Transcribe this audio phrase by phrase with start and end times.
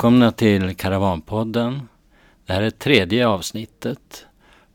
[0.00, 1.88] Välkomna till Karavanpodden.
[2.46, 4.26] Det här är tredje avsnittet.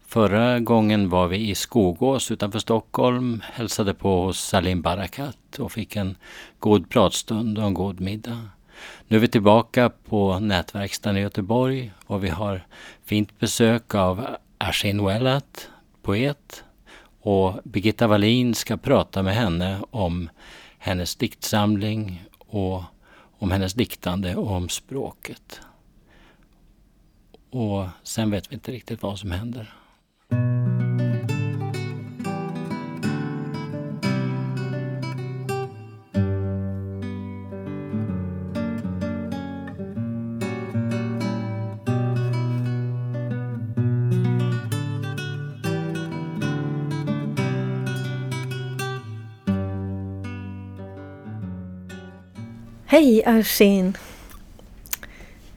[0.07, 5.95] Förra gången var vi i Skogås utanför Stockholm, hälsade på hos Salim Barakat och fick
[5.95, 6.15] en
[6.59, 8.49] god pratstund och en god middag.
[9.07, 12.67] Nu är vi tillbaka på Nätverkstan i Göteborg och vi har
[13.05, 15.69] fint besök av Ashin Wellat,
[16.01, 16.63] poet.
[17.21, 20.29] Och Birgitta Wallin ska prata med henne om
[20.77, 22.83] hennes diktsamling och
[23.39, 25.61] om hennes diktande och om språket.
[27.49, 29.73] Och sen vet vi inte riktigt vad som händer.
[52.95, 53.97] Hej Arsin!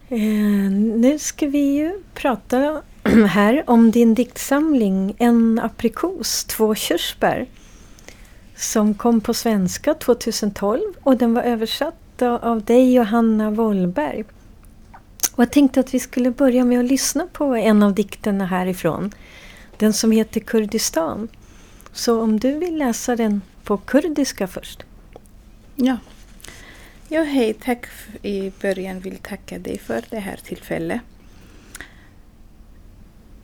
[0.08, 2.82] Eh, nu ska vi ju prata
[3.28, 7.46] här om din diktsamling En aprikos, två körsbär
[8.56, 14.24] som kom på svenska 2012 och den var översatt av dig och Hanna Wollberg.
[15.32, 19.12] Och jag tänkte att vi skulle börja med att lyssna på en av dikterna härifrån.
[19.76, 21.28] Den som heter Kurdistan.
[21.92, 24.84] Så om du vill läsa den på kurdiska först.
[25.76, 25.96] Ja.
[27.10, 27.54] Ja, hej.
[27.54, 27.86] Tack
[28.22, 31.00] i början vill tacka dig för det här tillfället.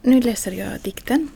[0.03, 1.29] Nu läser jag dikten.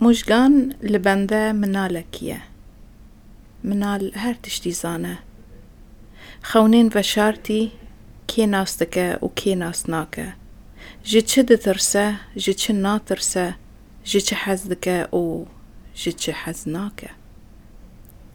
[0.00, 2.40] مژگان لە بەندە منالەکیە
[3.68, 5.16] منال هەر تشتی زانە
[6.48, 7.62] خەونێن بە شارتی
[8.30, 10.28] کێ ناستەکە و کێ ناسناکە
[11.10, 12.06] ji çi ditirse
[12.42, 12.72] ji çi
[15.20, 15.24] û
[16.00, 16.32] ji çi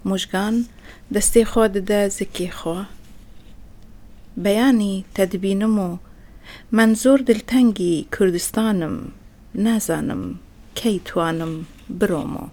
[0.09, 0.57] مژگان
[1.15, 2.79] دەستێ خۆ دەدە زکێ خۆ
[4.45, 5.91] بەیانی تەدبینم و
[6.77, 8.97] من زۆر دلتەنگی کوردستانم
[9.65, 10.25] نازانم
[10.79, 11.55] کەی توانم
[11.99, 12.49] بڕۆمەوە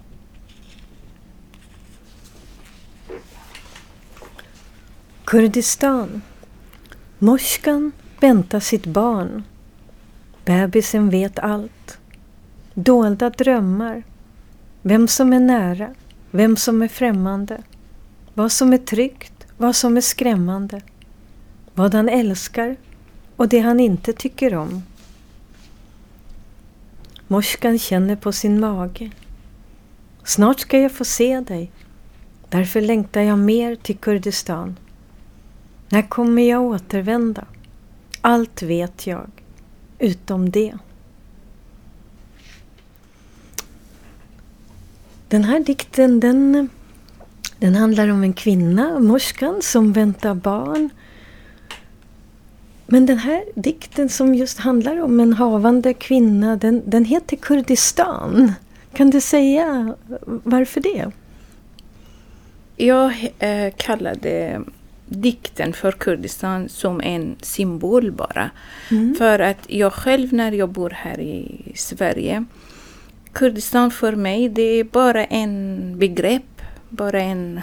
[5.34, 6.22] Kurdistan.
[7.18, 9.44] Morskan väntar sitt barn.
[10.46, 11.98] Bebisen vet allt.
[12.86, 14.02] Dolda drömmar.
[14.82, 15.94] Vem som är nära,
[16.31, 17.61] vem som är främmande.
[18.33, 20.81] Vad som är tryggt, vad som är skrämmande.
[21.73, 22.75] Vad han älskar
[23.35, 24.83] och det han inte tycker om.
[27.27, 29.11] Morskan känner på sin mage.
[30.23, 31.71] Snart ska jag få se dig.
[32.49, 34.77] Därför längtar jag mer till Kurdistan.
[35.89, 37.45] När kommer jag återvända?
[38.21, 39.29] Allt vet jag,
[39.99, 40.77] utom det.
[45.29, 46.69] Den här dikten den,
[47.59, 50.89] den handlar om en kvinna, morskan, som väntar barn.
[52.87, 58.53] Men den här dikten som just handlar om en havande kvinna, den, den heter Kurdistan.
[58.93, 59.95] Kan du säga
[60.25, 61.11] varför det?
[62.75, 64.61] Jag äh, kallade
[65.05, 68.49] dikten för Kurdistan som en symbol bara.
[68.91, 69.15] Mm.
[69.15, 72.45] För att jag själv när jag bor här i Sverige
[73.33, 77.61] Kurdistan för mig det är bara en begrepp, bara en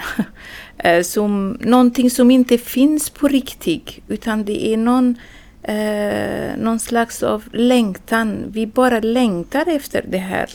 [1.04, 5.16] som, någonting som inte finns på riktigt utan det är någon,
[5.62, 8.44] eh, någon slags av längtan.
[8.49, 10.50] Vi bara längtar efter det här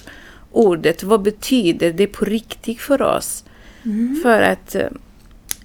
[0.51, 1.03] ordet.
[1.03, 3.43] Vad betyder det på riktigt för oss?
[3.83, 4.19] Mm.
[4.23, 4.75] För att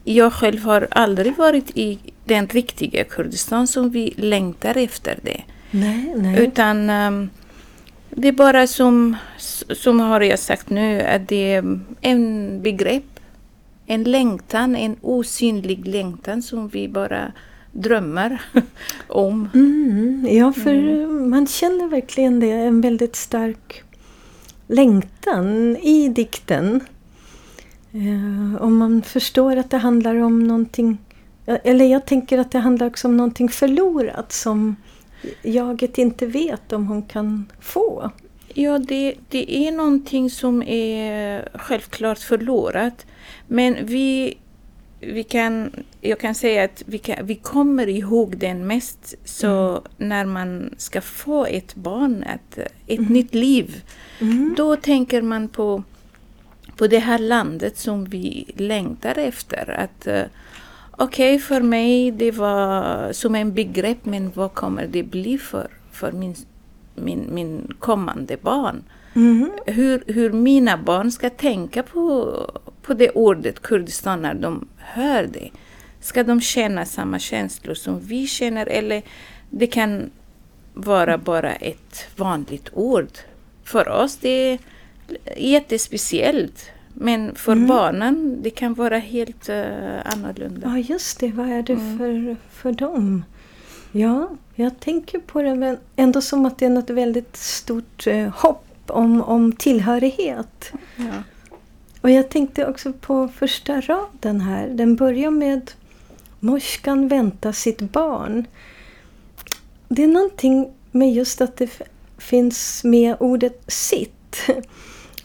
[0.04, 5.42] jag själv har aldrig varit i den riktiga Kurdistan som vi längtar efter det.
[5.70, 6.44] Nej, nej.
[6.44, 7.30] Utan um,
[8.18, 9.16] det är bara som,
[9.68, 13.20] som har jag sagt nu, att det är en begrepp,
[13.86, 17.32] en längtan, en osynlig längtan som vi bara
[17.72, 18.42] drömmer
[19.08, 19.48] om.
[19.54, 21.30] Mm, ja, för mm.
[21.30, 23.82] man känner verkligen det, en väldigt stark
[24.66, 26.80] längtan i dikten.
[27.92, 30.98] Eh, om man förstår att det handlar om någonting,
[31.46, 34.76] eller jag tänker att det handlar också om någonting förlorat som
[35.42, 38.10] jaget inte vet om hon kan få.
[38.58, 43.06] Ja, det, det är någonting som är självklart förlorat.
[43.46, 44.38] Men vi,
[45.00, 45.70] vi kan,
[46.00, 49.82] jag kan säga att vi, kan, vi kommer ihåg den mest så mm.
[49.96, 53.12] när man ska få ett barn, ett, ett mm.
[53.12, 53.84] nytt liv.
[54.20, 54.54] Mm.
[54.56, 55.82] Då tänker man på,
[56.76, 59.70] på det här landet som vi längtar efter.
[59.70, 60.22] Att uh,
[60.98, 65.68] Okej, okay, för mig det var som en begrepp, men vad kommer det bli för,
[65.92, 66.34] för min,
[66.94, 68.84] min, min kommande barn?
[69.14, 69.50] Mm.
[69.66, 72.32] Hur, hur mina barn ska tänka på,
[72.82, 75.50] på det ordet Kurdistan när de hör det.
[76.00, 79.02] Ska de känna samma känslor som vi känner eller
[79.50, 80.10] det kan
[80.74, 83.18] vara bara ett vanligt ord.
[83.64, 84.58] För oss det är
[85.36, 86.70] jättespeciellt.
[86.98, 87.66] Men för mm.
[87.66, 89.56] barnen det kan vara helt uh,
[90.04, 90.68] annorlunda.
[90.68, 91.98] Ja just det, vad är det mm.
[91.98, 93.24] för, för dem?
[93.92, 98.28] Ja, jag tänker på det men ändå som att det är något väldigt stort eh,
[98.28, 100.72] hopp om, om tillhörighet.
[100.96, 101.22] Ja.
[102.00, 104.68] Och jag tänkte också på första raden här.
[104.68, 105.70] Den börjar med
[106.40, 108.46] Morskan väntar sitt barn.
[109.88, 111.70] Det är någonting med just att det
[112.18, 114.40] finns med ordet sitt.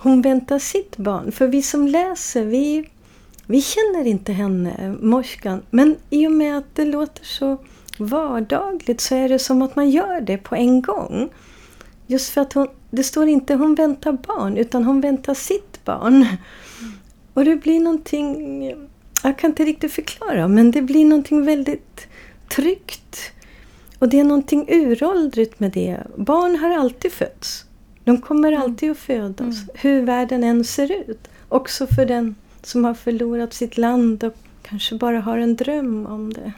[0.03, 1.31] Hon väntar sitt barn.
[1.31, 2.89] För vi som läser, vi,
[3.45, 5.61] vi känner inte henne, eh, Morskan.
[5.69, 7.57] Men i och med att det låter så
[7.97, 11.29] vardagligt så är det som att man gör det på en gång.
[12.07, 16.15] Just för att hon, det står inte hon väntar barn utan hon väntar sitt barn.
[16.15, 16.27] Mm.
[17.33, 18.63] Och det blir någonting,
[19.23, 22.07] jag kan inte riktigt förklara, men det blir någonting väldigt
[22.55, 23.31] tryggt.
[23.99, 25.97] Och det är någonting uråldrigt med det.
[26.17, 27.65] Barn har alltid fötts.
[28.03, 28.61] De kommer mm.
[28.61, 29.69] alltid att födas, mm.
[29.73, 31.27] hur världen än ser ut.
[31.49, 36.33] Också för den som har förlorat sitt land och kanske bara har en dröm om
[36.33, 36.53] det.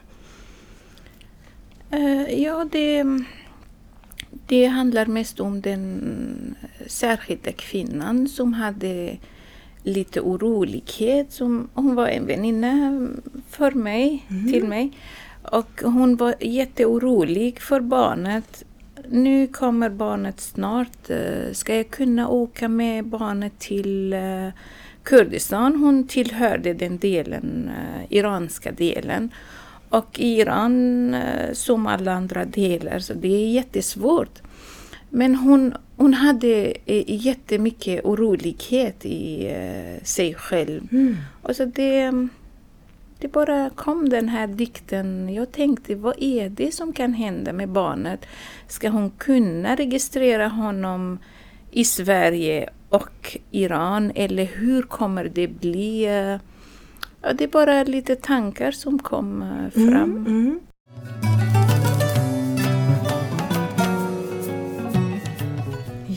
[1.93, 3.05] Uh, ja, det,
[4.47, 6.55] det handlar mest om den
[6.87, 9.17] särskilda kvinnan som hade
[9.83, 11.31] lite orolighet.
[11.31, 13.07] Som, hon var en väninna
[13.49, 14.51] för mig, mm.
[14.51, 14.91] till mig.
[15.51, 18.63] Och hon var jätteorolig för barnet.
[19.13, 21.09] Nu kommer barnet snart.
[21.09, 24.47] Eh, ska jag kunna åka med barnet till eh,
[25.03, 25.75] Kurdistan?
[25.75, 27.71] Hon tillhörde den delen,
[28.09, 29.31] iranska delen.
[29.89, 34.41] Och i Iran, eh, som alla andra delar, så det är jättesvårt.
[35.09, 40.87] Men hon, hon hade eh, jättemycket orolighet i eh, sig själv.
[40.91, 41.15] Mm.
[41.41, 42.27] Och så det,
[43.23, 45.33] det bara kom den här dikten.
[45.33, 48.25] Jag tänkte, vad är det som kan hända med barnet?
[48.67, 51.19] Ska hon kunna registrera honom
[51.71, 54.11] i Sverige och Iran?
[54.15, 56.05] Eller hur kommer det bli?
[57.21, 60.17] Ja, det är bara lite tankar som kom eh, fram.
[60.17, 60.59] Mm, mm.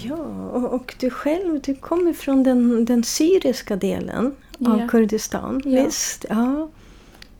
[0.04, 4.34] Ja, och, och, du själv, du kommer från den, den syriska delen
[4.66, 4.88] av ja.
[4.88, 5.84] Kurdistan, ja.
[5.84, 6.26] visst?
[6.28, 6.68] Ja.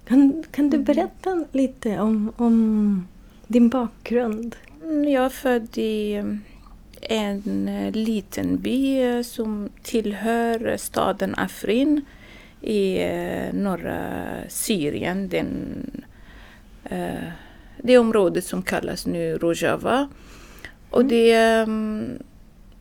[0.08, 0.84] Kan, kan du mm.
[0.84, 3.08] berätta lite om, om
[3.46, 4.56] din bakgrund?
[4.82, 6.24] Mm, jag är född i eh,
[7.00, 12.04] en eh, liten by som tillhör staden Afrin
[12.60, 15.46] i eh, norra Syrien, den,
[16.84, 17.28] eh,
[17.82, 20.08] det området som kallas nu Rojava.
[20.90, 21.08] Och mm.
[21.08, 21.68] det är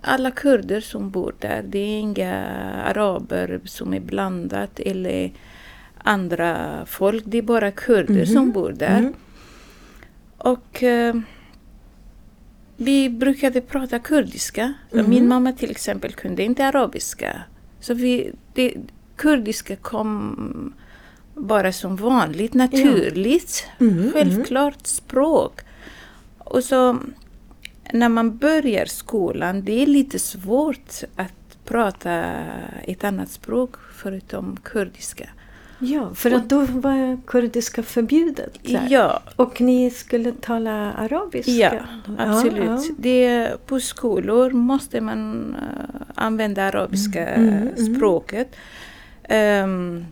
[0.01, 1.63] alla kurder som bor där.
[1.67, 2.45] Det är inga
[2.85, 5.31] araber som är blandat eller
[6.05, 7.23] andra folk.
[7.27, 8.25] Det är bara kurder mm.
[8.25, 8.97] som bor där.
[8.97, 9.13] Mm.
[10.37, 11.21] Och uh,
[12.77, 14.73] vi brukade prata kurdiska.
[14.91, 15.29] Min mm.
[15.29, 17.41] mamma till exempel kunde inte arabiska.
[17.79, 18.73] Så vi, det,
[19.15, 20.73] kurdiska kom
[21.33, 23.85] bara som vanligt, naturligt, ja.
[23.85, 24.83] mm, självklart mm.
[24.83, 25.61] språk.
[26.37, 26.97] Och så
[27.93, 32.11] när man börjar skolan, det är lite svårt att prata
[32.83, 35.29] ett annat språk förutom kurdiska.
[35.79, 38.59] Ja, för att då var kurdiska förbjudet.
[38.61, 38.87] Där.
[38.89, 39.21] Ja.
[39.35, 41.51] Och ni skulle tala arabiska?
[41.51, 41.71] Ja,
[42.17, 42.63] absolut.
[42.65, 42.93] Ja, ja.
[42.97, 47.95] Det, på skolor måste man uh, använda arabiska mm, mm, mm.
[47.95, 48.55] språket.
[49.29, 50.05] Um,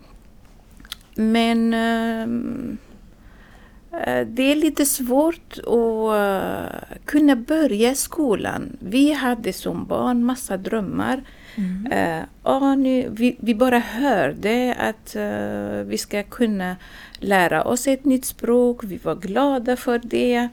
[1.16, 2.78] men um,
[4.26, 8.78] det är lite svårt att uh, kunna börja skolan.
[8.80, 11.24] Vi hade som barn massa drömmar.
[11.56, 12.26] Mm.
[12.46, 16.76] Uh, nu, vi, vi, bara hörde att uh, vi ska kunna
[17.20, 18.84] lära oss ett nytt språk.
[18.84, 20.50] Vi var glada för det.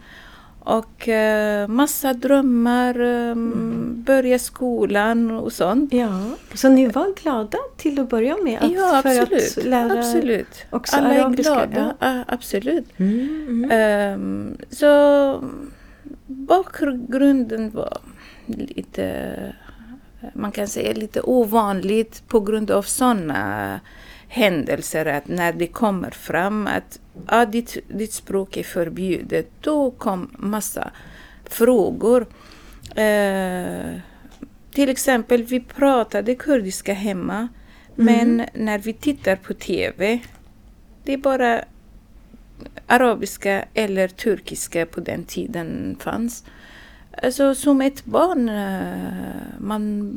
[0.61, 4.03] Och uh, massa drömmar, um, mm.
[4.03, 5.93] börja skolan och sånt.
[5.93, 6.23] Ja,
[6.55, 8.63] så ni var glada till att börja med?
[8.63, 9.53] Att, ja, absolut.
[9.53, 10.65] För att lära absolut.
[10.71, 11.55] Också Alla arabiska.
[11.55, 12.25] är glada, ja.
[12.29, 12.85] absolut.
[12.99, 14.15] Mm, mm.
[14.15, 15.45] Um, så
[16.27, 17.99] bakgrunden var
[18.47, 19.37] lite,
[20.35, 23.81] man kan säga lite ovanligt på grund av sådana
[24.29, 30.31] händelser att när det kommer fram att ah, ditt, ditt språk är förbjudet, då kom
[30.39, 30.91] massa
[31.45, 32.27] frågor.
[32.95, 34.01] Eh,
[34.73, 37.49] till exempel, vi pratade kurdiska hemma, mm.
[38.37, 40.21] men när vi tittar på TV,
[41.05, 41.65] det är bara
[42.87, 46.45] arabiska eller turkiska på den tiden fanns.
[47.23, 50.13] Alltså som ett barn, eh, man,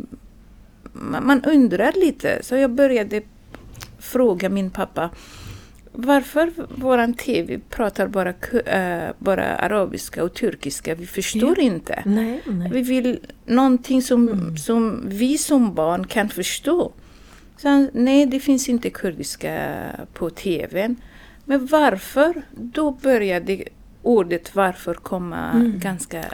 [1.22, 2.40] man undrar lite.
[2.44, 3.22] Så jag började
[4.00, 5.10] fråga min pappa
[5.94, 10.96] varför våran TV pratar bara, uh, bara arabiska och turkiska?
[10.96, 11.64] Vi förstår ja.
[11.64, 12.04] inte.
[12.06, 12.70] Nej, nej.
[12.74, 14.58] Vi vill någonting som, mm.
[14.58, 16.92] som vi som barn kan förstå.
[17.58, 19.76] Så, nej, det finns inte kurdiska
[20.14, 20.96] på TVn.
[21.46, 22.42] Men varför?
[22.52, 23.64] Då började
[24.02, 25.80] ordet varför komma mm.
[25.80, 26.26] ganska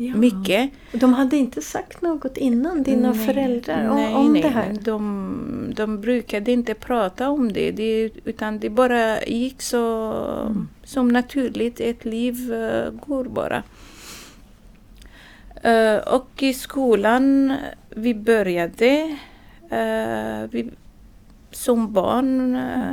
[0.00, 0.16] ja.
[0.16, 0.70] mycket.
[0.92, 4.76] De hade inte sagt något innan, dina nej, föräldrar, nej, om nej, det här?
[4.82, 10.12] De, de brukade inte prata om det, det utan det bara gick så
[10.46, 10.68] mm.
[10.84, 11.80] som naturligt.
[11.80, 13.62] Ett liv uh, går bara.
[15.66, 17.54] Uh, och i skolan,
[17.88, 19.16] vi började
[19.72, 20.70] uh, vi,
[21.50, 22.92] som barn uh,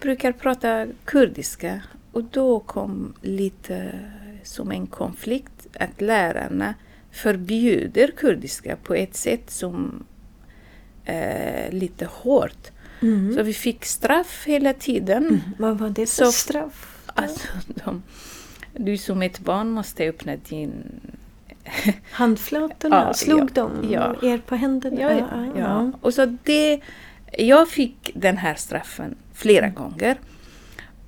[0.00, 1.80] brukar prata kurdiska
[2.12, 3.90] och då kom lite
[4.42, 6.74] som en konflikt att lärarna
[7.10, 10.04] förbjuder kurdiska på ett sätt som
[11.04, 12.70] är lite hårt.
[13.02, 13.34] Mm.
[13.34, 15.26] Så vi fick straff hela tiden.
[15.26, 15.40] Mm.
[15.58, 17.02] Vad var det för så, straff?
[17.06, 17.48] Alltså,
[17.84, 18.02] de,
[18.72, 21.00] du som ett barn måste öppna din...
[22.10, 22.96] Handflatorna?
[22.96, 24.14] Ja, Slog ja, de ja.
[24.22, 25.00] er på händerna?
[25.00, 25.92] Ja, ja, ja.
[26.00, 26.80] Och så det,
[27.38, 29.74] jag fick den här straffen flera mm.
[29.74, 30.16] gånger.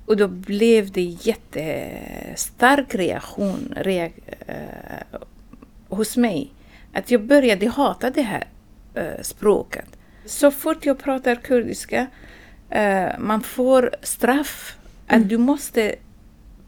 [0.09, 4.11] Och då blev det jättestark reaktion reak
[4.47, 5.17] eh,
[5.87, 6.53] hos mig.
[6.93, 8.47] Att jag började hata det här
[8.93, 9.85] eh, språket.
[10.25, 12.07] Så fort jag pratar kurdiska,
[12.69, 14.77] eh, man får straff.
[15.07, 15.21] Mm.
[15.21, 15.95] Att du måste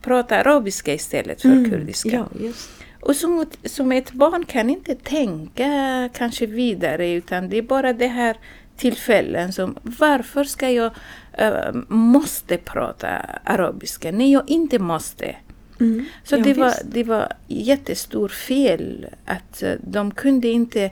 [0.02, 1.70] prata arabiska istället för mm.
[1.70, 2.26] kurdiska.
[2.40, 2.52] Ja,
[3.00, 8.06] och som, som ett barn kan inte tänka kanske vidare utan det är bara det
[8.06, 8.36] här
[8.76, 10.92] tillfällen som varför ska jag
[11.32, 13.08] äh, måste prata
[13.44, 15.36] arabiska när jag inte måste.
[15.80, 16.04] Mm.
[16.24, 20.90] Så ja, det, var, det var jättestor fel att uh, de kunde inte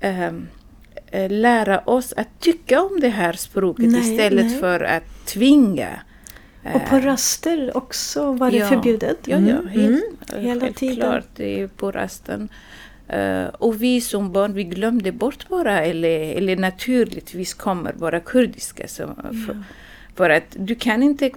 [0.00, 0.32] äh,
[1.28, 4.58] lära oss att tycka om det här språket nej, istället nej.
[4.58, 5.88] för att tvinga.
[6.74, 9.18] Och på raster också var det ja, förbjudet?
[9.24, 9.68] Ja, ja mm.
[9.68, 10.44] helt, mm.
[10.44, 10.96] hela tiden.
[10.96, 11.40] klart.
[11.76, 12.48] På rasten.
[13.12, 18.88] Uh, och vi som barn vi glömde bort bara, eller, eller naturligtvis kommer bara kurdiska.
[18.88, 19.22] Så, ja.
[19.46, 19.62] för,
[20.14, 21.30] för, att du kan inte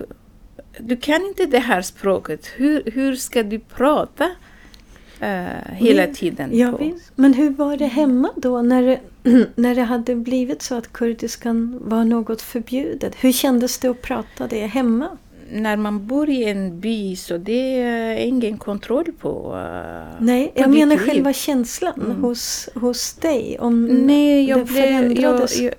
[0.79, 2.45] du kan inte det här språket.
[2.55, 6.57] Hur, hur ska du prata uh, hela Men, tiden?
[6.57, 6.79] Ja,
[7.15, 8.99] Men hur var det hemma då när det,
[9.55, 13.15] när det hade blivit så att kurdiskan var något förbjudet?
[13.19, 15.17] Hur kändes det att prata det hemma?
[15.51, 20.61] När man bor i en by så det är ingen kontroll på uh, Nej, på
[20.61, 21.05] jag menar liv.
[21.05, 22.21] själva känslan mm.
[22.21, 23.57] hos, hos dig.
[23.59, 25.59] Om Nej, jag det blev, förändrades.
[25.59, 25.73] Jag,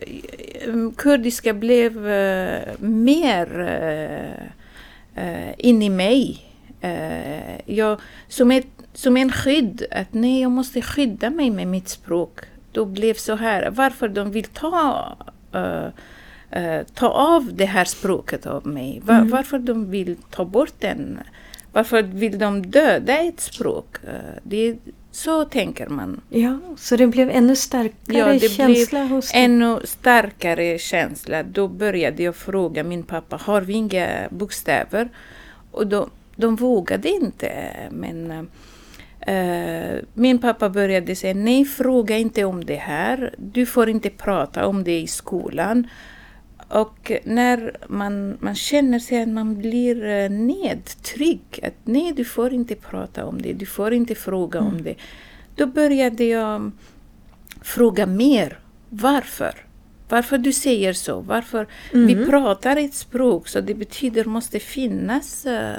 [0.67, 3.61] jag, kurdiska blev uh, mer
[5.17, 6.45] uh, in i mig.
[6.85, 11.89] Uh, jag, som, ett, som en skydd, att nej, jag måste skydda mig med mitt
[11.89, 12.41] språk.
[12.73, 15.17] Då blev så här, varför de vill ta
[16.50, 19.00] eh, ta av det här språket av mig.
[19.05, 19.31] Var, mm.
[19.31, 21.19] Varför de vill ta bort den?
[21.73, 23.97] Varför vill de döda ett språk?
[24.05, 24.12] Eh,
[24.43, 24.76] det,
[25.11, 26.21] så tänker man.
[26.28, 29.45] Ja, så det blev ännu starkare ja, det känsla blev hos dig?
[29.45, 31.43] ännu starkare känsla.
[31.43, 35.09] Då började jag fråga min pappa, har vi inga bokstäver?
[35.71, 37.71] Och då, de vågade inte.
[37.90, 38.49] Men
[39.28, 43.35] Uh, min pappa började säga nej, fråga inte om det här.
[43.38, 45.87] Du får inte prata om det i skolan.
[46.69, 52.53] Och när man, man känner sig att man blir eh, nedtryckt, att nej, du får
[52.53, 54.73] inte prata om det, du får inte fråga mm.
[54.73, 54.95] om det.
[55.55, 56.71] Då började jag
[57.63, 58.59] fråga mer.
[58.89, 59.55] Varför?
[60.09, 61.21] Varför du säger så?
[61.21, 61.67] Varför?
[61.93, 62.07] Mm.
[62.07, 65.73] Vi pratar ett språk, så det betyder måste finnas uh,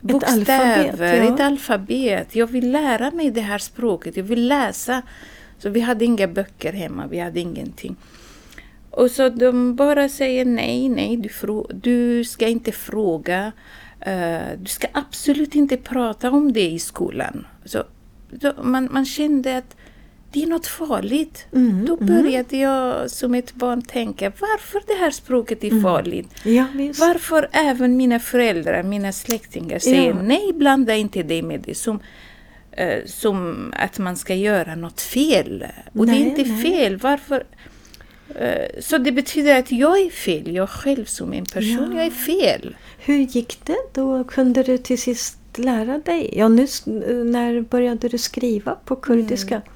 [0.00, 1.34] bokstäver, ett alfabet, ja.
[1.34, 2.36] ett alfabet.
[2.36, 5.02] Jag vill lära mig det här språket, jag vill läsa.
[5.58, 7.96] Så vi hade inga böcker hemma, vi hade ingenting.
[8.96, 11.30] Och så de bara säger nej, nej, du,
[11.74, 13.52] du ska inte fråga.
[14.06, 17.46] Uh, du ska absolut inte prata om det i skolan.
[17.64, 17.84] Så,
[18.30, 19.76] då, man, man kände att
[20.32, 21.46] det är något farligt.
[21.52, 22.06] Mm, Då mm.
[22.06, 22.60] började mm.
[22.60, 25.82] jag som ett barn tänka, varför det här språket är mm.
[25.82, 26.28] farligt?
[26.44, 26.66] Ja,
[26.98, 30.22] varför även mina föräldrar, mina släktingar säger ja.
[30.22, 31.74] nej, blanda inte dig med det.
[31.74, 32.00] Som,
[32.80, 35.66] uh, som att man ska göra något fel.
[35.92, 36.62] Och nej, det är inte nej.
[36.62, 36.96] fel.
[36.96, 37.44] Varför?
[38.28, 41.96] Eh, så det betyder att jag är fel, jag själv som en person, ja.
[41.96, 42.76] jag är fel.
[42.98, 43.78] Hur gick det?
[43.92, 46.30] Då kunde du till sist lära dig?
[46.36, 46.66] Ja, nu,
[47.24, 49.54] när började du skriva på kurdiska?
[49.54, 49.68] Mm.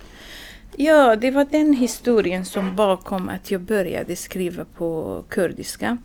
[0.77, 5.99] Ja, det var den historien som bakom att jag började skriva på kurdiska.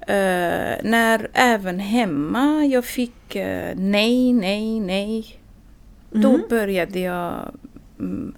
[0.00, 5.40] Uh, när även hemma jag fick uh, nej, nej, nej.
[6.14, 6.22] Mm.
[6.22, 7.54] Då började jag
[7.96, 8.34] um,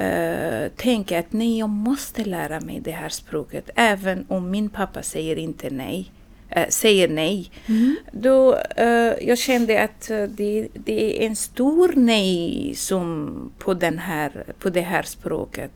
[0.00, 3.70] uh, tänka att nej, jag måste lära mig det här språket.
[3.74, 6.12] Även om min pappa säger inte nej.
[6.48, 7.50] äh, säger nej.
[7.66, 7.96] Mm.
[8.12, 8.86] Då äh,
[9.28, 14.70] jag kände att äh, det, det är en stor nej som på, den här, på
[14.70, 15.70] det här språket.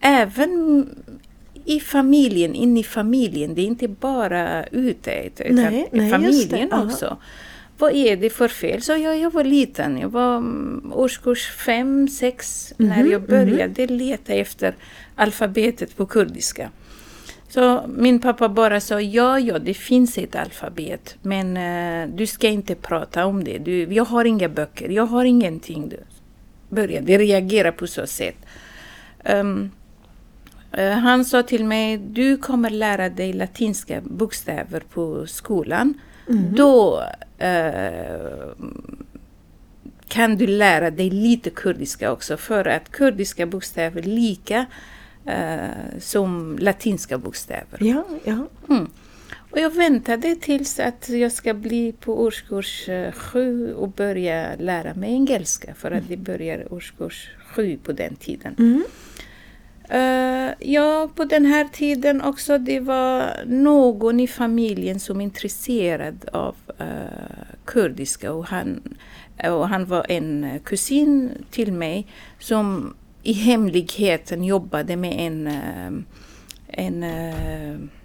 [0.00, 0.86] Även
[1.64, 3.54] i familjen, in i familjen.
[3.54, 6.96] Det är inte bara ute, utan Nej, nej, familjen det.
[7.00, 7.18] Ja.
[7.78, 8.82] Vad är det för fel?
[8.82, 13.86] Så jag, jag var liten, jag var mm, årskurs fem, sex när Mhm, jag började
[13.86, 14.74] leta efter
[15.14, 16.70] alfabetet på kurdiska.
[17.48, 22.48] Så min pappa bara sa ja, ja, det finns ett alfabet, men eh, du ska
[22.48, 23.58] inte prata om det.
[23.58, 25.88] Du, jag har inga böcker, jag har ingenting.
[25.88, 25.96] Du
[26.68, 28.36] började reagera på så sätt.
[29.24, 29.70] Ehm,
[30.72, 35.94] eh, han sa till mig, du kommer lära dig latinska bokstäver på skolan.
[36.28, 37.02] Då
[37.38, 38.48] eh,
[40.08, 44.66] kan du lära dig lite kurdiska också för att kurdiska bokstäver är lika
[45.24, 47.78] eh, som latinska bokstäver.
[47.80, 48.46] Ja, ja.
[48.68, 48.86] Mm.
[49.50, 54.94] Och jag väntade tills att jag ska bli på årskurs eh, sju och börja lära
[54.94, 58.54] mig engelska för att det börjar årskurs sju på den tiden.
[58.58, 58.84] Mm.
[59.88, 66.54] Eh, ja, på den här tiden också det var någon i familjen som intresserad av
[66.78, 66.86] eh,
[67.64, 68.96] kurdiska och han,
[69.50, 72.06] och han var en kusin till mig
[72.38, 75.92] som i hemligheten jobbade med en, eh,
[76.68, 77.04] en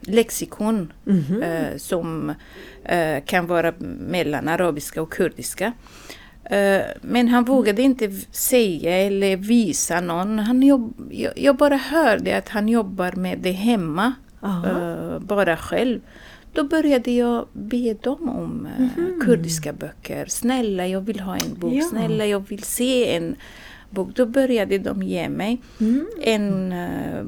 [0.02, 1.42] lexikon Mhm.
[1.44, 2.34] eh, som
[3.26, 5.74] kan vara mellan arabiska och kurdiska.
[6.52, 10.40] Eh, Men han vågade inte säga eller visa någon.
[10.40, 14.68] Han jobb, jag, bara hörde att han jobbar med det hemma, Aha.
[14.68, 16.00] eh, bara själv.
[16.54, 20.26] Då började jag be dem om eh, kurdiska böcker.
[20.28, 21.74] Snälla, jag vill ha en bok.
[21.74, 21.82] Ja.
[21.82, 23.36] Snälla, jag vill se en
[23.90, 24.10] bok.
[24.16, 26.06] Då började de ge mig Mm.
[26.22, 27.26] en uh,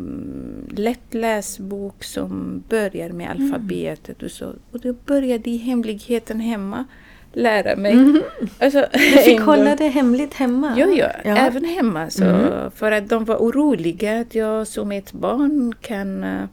[0.80, 4.54] lättläst bok som börjar med alfabetet och så.
[4.72, 6.86] Och då började i hemligheten hemma
[7.34, 8.22] lära mig.
[8.60, 8.90] Alltså, Mm.
[8.94, 10.74] Du fick hålla det hemligt hemma?
[10.78, 11.36] Jo, ja, Ja.
[11.38, 12.10] även hemma.
[12.10, 12.72] Så, Mm.
[12.76, 16.44] För att de var oroliga att jag som ett barn kan eh,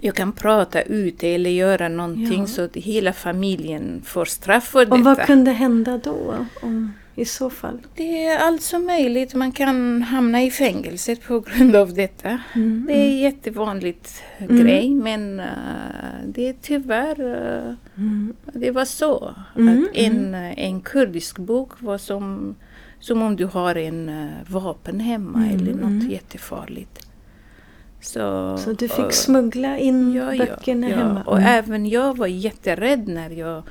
[0.00, 2.46] jag kan prata ute eller göra någonting Ja.
[2.46, 5.26] så att hela familjen får straff för Och vad detta.
[5.26, 6.34] kunde hända då?
[6.62, 7.78] Om, I så fall?
[7.94, 9.34] Det är alltså möjligt.
[9.34, 12.38] Man kan hamna i fängelset på grund av detta.
[12.54, 12.84] Mm.
[12.88, 15.46] Det är en jättevanligt grej men eh,
[16.26, 17.18] det är tyvärr
[17.96, 18.34] Mm.
[18.52, 19.34] det var så.
[19.56, 22.54] Mm, Att en, en kurdisk bok var som,
[23.00, 26.10] som om du har en eh, vapen hemma Mm, eller något mm.
[26.10, 27.07] jättefarligt.
[28.00, 30.96] Så, Så du fick smuggla in ja, ja, böckerna ja.
[30.96, 31.22] hemma?
[31.26, 31.48] Och Mm.
[31.48, 33.62] även jag var jätterädd när jag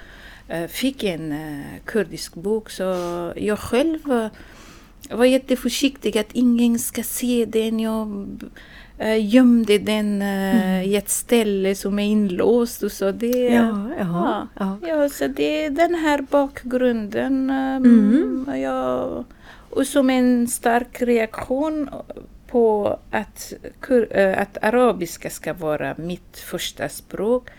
[0.48, 2.70] eh, fick en eh, kurdisk bok.
[2.70, 2.84] Så
[3.36, 4.30] jag själv
[5.10, 7.80] var jätteförsiktig att ingen ska se den.
[7.80, 8.28] Jag
[8.98, 13.12] eh, gömde den eh, i ett ställe som är inlåst och så.
[13.12, 14.78] Det, Ja, ja, ja.
[14.88, 17.50] Ja, så det är den här bakgrunden.
[17.50, 18.46] Mm.
[18.48, 19.24] och, jag,
[19.70, 21.90] och som en stark reaktion
[22.48, 23.54] på att,
[24.12, 27.50] eh, att arabiska ska vara mitt första språk.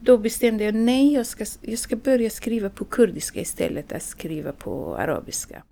[0.00, 4.52] Då bestämde jag nej, jag ska, jag ska börja skriva på kurdiska istället att skriva
[4.52, 5.62] på arabiska.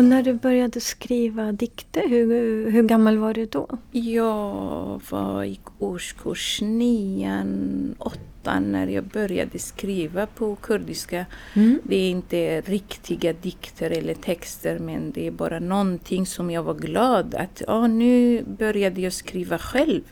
[0.00, 3.68] Och när du började skriva dikter, hur, hur gammal var du då?
[3.90, 11.26] Jag var i årskurs nian, åttan när jag började skriva på kurdiska.
[11.54, 11.80] Mm.
[11.84, 16.74] Det är inte riktiga dikter eller texter men det är bara någonting som jag var
[16.74, 20.02] glad att ja, nu började jag skriva själv.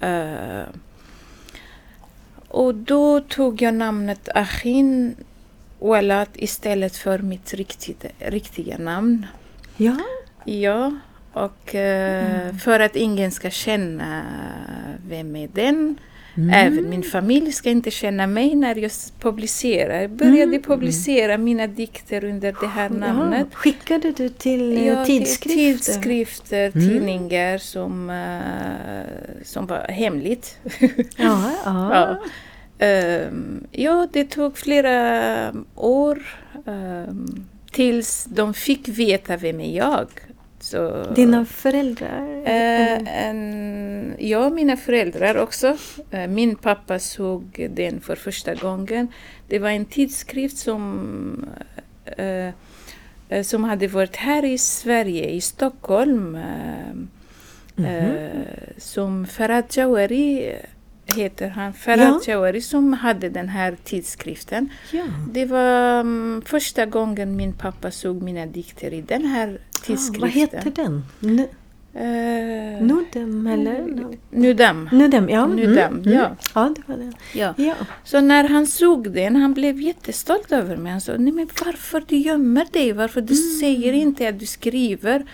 [0.00, 0.68] Eh,
[2.48, 5.16] och då tog jag namnet Achin
[5.80, 9.26] Walat istället för mitt riktiga, riktiga namn.
[9.76, 9.96] Ja,
[10.44, 10.92] Ja,
[11.32, 14.22] och eh, för att ingen ska känna
[15.08, 15.98] vem är den.
[16.52, 18.90] Även min familj ska inte känna mig när jag
[19.20, 20.00] publicerar.
[20.00, 23.46] Jag började publicera mina dikter under det här namnet.
[23.50, 23.56] Ja.
[23.56, 25.92] Skickade du till eh, Ja, tidskrifter?
[25.92, 30.58] tidskrifter, tidningar som, eh, som var hemligt.
[31.16, 31.94] Ja, ja.
[31.94, 32.18] Ja.
[32.82, 36.22] Ehm, ja, det tog flera år
[36.66, 40.06] ehm, tills de fick veta vem är jag.
[40.60, 42.42] Så, Dina föräldrar?
[42.44, 45.76] Eh, en, ja, mina föräldrar också.
[46.10, 49.08] Eh, min pappa såg den för första gången.
[49.48, 51.46] Det var en tidskrift som,
[52.04, 52.54] eh,
[53.42, 56.38] som hade varit här i Sverige, i Stockholm.
[57.74, 57.86] Mhm.
[57.86, 58.30] eh,
[58.78, 60.56] som Farad Jawari
[61.16, 64.68] heter han, Ferhat Jawari, som hade den här tidskriften.
[64.92, 65.04] Ja.
[65.32, 70.16] Det var um, första gången min pappa såg mina dikter i den här tidskriften.
[70.16, 71.04] Ah, vad heter den?
[71.22, 71.46] N
[71.94, 73.84] Uh, Nudem eller?
[74.30, 74.88] Nudem.
[74.92, 75.46] Nudem, ja.
[75.46, 76.26] Nudem, mm, ja.
[76.26, 76.36] Mm.
[76.54, 77.14] Ja, det var den.
[77.34, 77.54] Ja.
[77.56, 77.74] Ja.
[78.04, 80.92] Så när han såg den, han blev jättestolt över mig.
[80.92, 82.92] Han sa, nej men varför du gömmer dig?
[82.92, 85.24] Varför du säger inte att du skriver?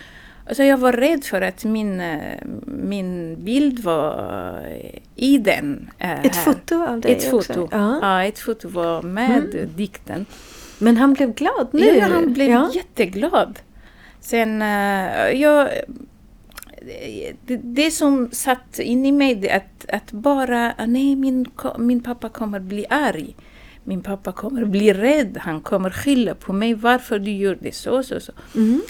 [0.47, 4.17] Alltså jag var rädd för att min, eh, min bild var
[4.67, 5.89] eh, i den.
[5.97, 6.43] eh, Ett här.
[6.43, 7.53] foto av dig Ett också.
[7.53, 7.67] foto.
[7.71, 7.99] Ja.
[8.01, 10.25] Ja, ett foto var med dikten.
[10.79, 11.85] Men han blev glad nu?
[11.85, 12.71] Ja, han blev ja.
[12.73, 13.59] jätteglad.
[14.19, 14.61] Sen,
[15.39, 15.69] jag,
[17.45, 21.45] det, det som satt in i mig, att, att bara, ah, nej min,
[21.77, 23.35] min pappa kommer bli arg.
[23.83, 28.03] Min pappa kommer bli rädd, han kommer skylla på mig varför du gör det så,
[28.03, 28.31] så, så.
[28.55, 28.81] Mm.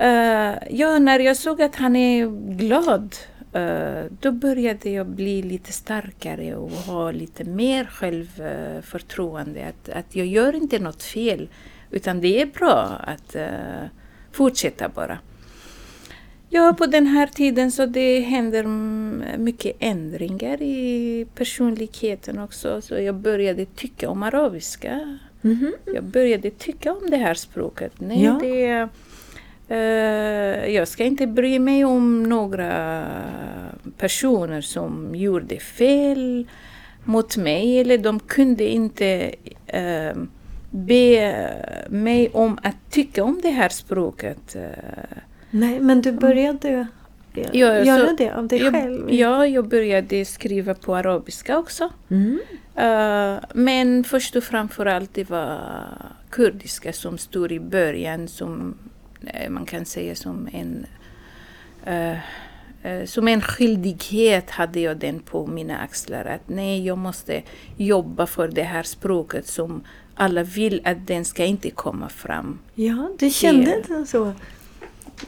[0.00, 2.26] Eh, ja, när jag såg att han är
[2.56, 3.16] glad,
[3.52, 9.66] eh, då började jag bli lite starkare och ha lite mer självförtroende.
[9.66, 11.48] Att, att jag gör inte något fel,
[11.90, 13.84] utan det är bra att eh,
[14.32, 15.18] fortsätta bara.
[16.48, 22.80] Ja, på den här tiden så det händer mm, mycket ändringar i personligheten också.
[22.80, 25.18] Så jag började tycka om arabiska.
[25.40, 25.72] Mhm.
[25.94, 27.92] Jag började tycka om det här språket.
[27.98, 28.38] Nej, Ja.
[28.42, 28.88] det,
[30.74, 33.04] jag ska inte bry mig om några
[33.98, 36.46] personer som gjorde fel
[37.04, 39.34] mot mig eller de kunde inte
[39.66, 40.12] eh,
[40.70, 41.50] be
[41.88, 44.54] mig om att tycka om det här språket.
[44.56, 44.62] Eh,
[45.50, 46.86] Nej, men du började
[47.52, 49.12] Ja, göra så- det av dig jag, själv?
[49.12, 51.90] Ja, jag började skriva på arabiska också.
[52.10, 52.38] Mm.
[52.76, 55.58] Eh, men först och framför allt det var
[56.30, 58.93] kurdiska som stod i början som eh,
[59.50, 60.86] man kan säga som en
[61.84, 62.18] eh,
[62.82, 66.24] eh, som en skyldighet hade jag den på mina axlar.
[66.24, 67.42] Att nej, jag måste
[67.76, 69.82] jobba för det här språket som
[70.14, 72.58] alla vill att den ska inte komma fram.
[72.74, 74.32] Ja, du kände det så?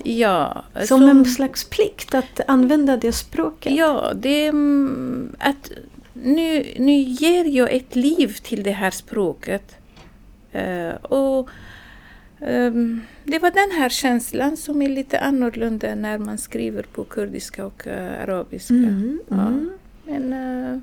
[0.02, 3.72] Ja, Som en slags plikt att använda det språket?
[3.72, 5.70] Ja, det mm, att
[6.12, 9.76] nu, nu ger jag ett liv till det här språket.
[10.52, 11.48] Eh, och
[12.40, 17.66] ehm, Det var den här känslan som är lite annorlunda när man skriver på kurdiska
[17.66, 18.74] och eh, arabiska.
[18.74, 19.46] Mm, Ja.
[19.46, 19.70] mm.
[20.04, 20.78] Men, eh,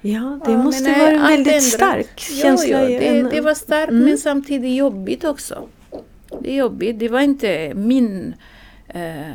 [0.00, 1.62] Ja, det ja, måste eh, vara en väldigt ändrat.
[1.62, 2.68] stark känsla.
[2.82, 4.04] Ja, i det, en- det var starkt Mm.
[4.04, 5.68] men samtidigt jobbigt också.
[6.42, 6.98] Det är jobbigt.
[6.98, 8.34] Det var inte min
[8.88, 9.30] eh,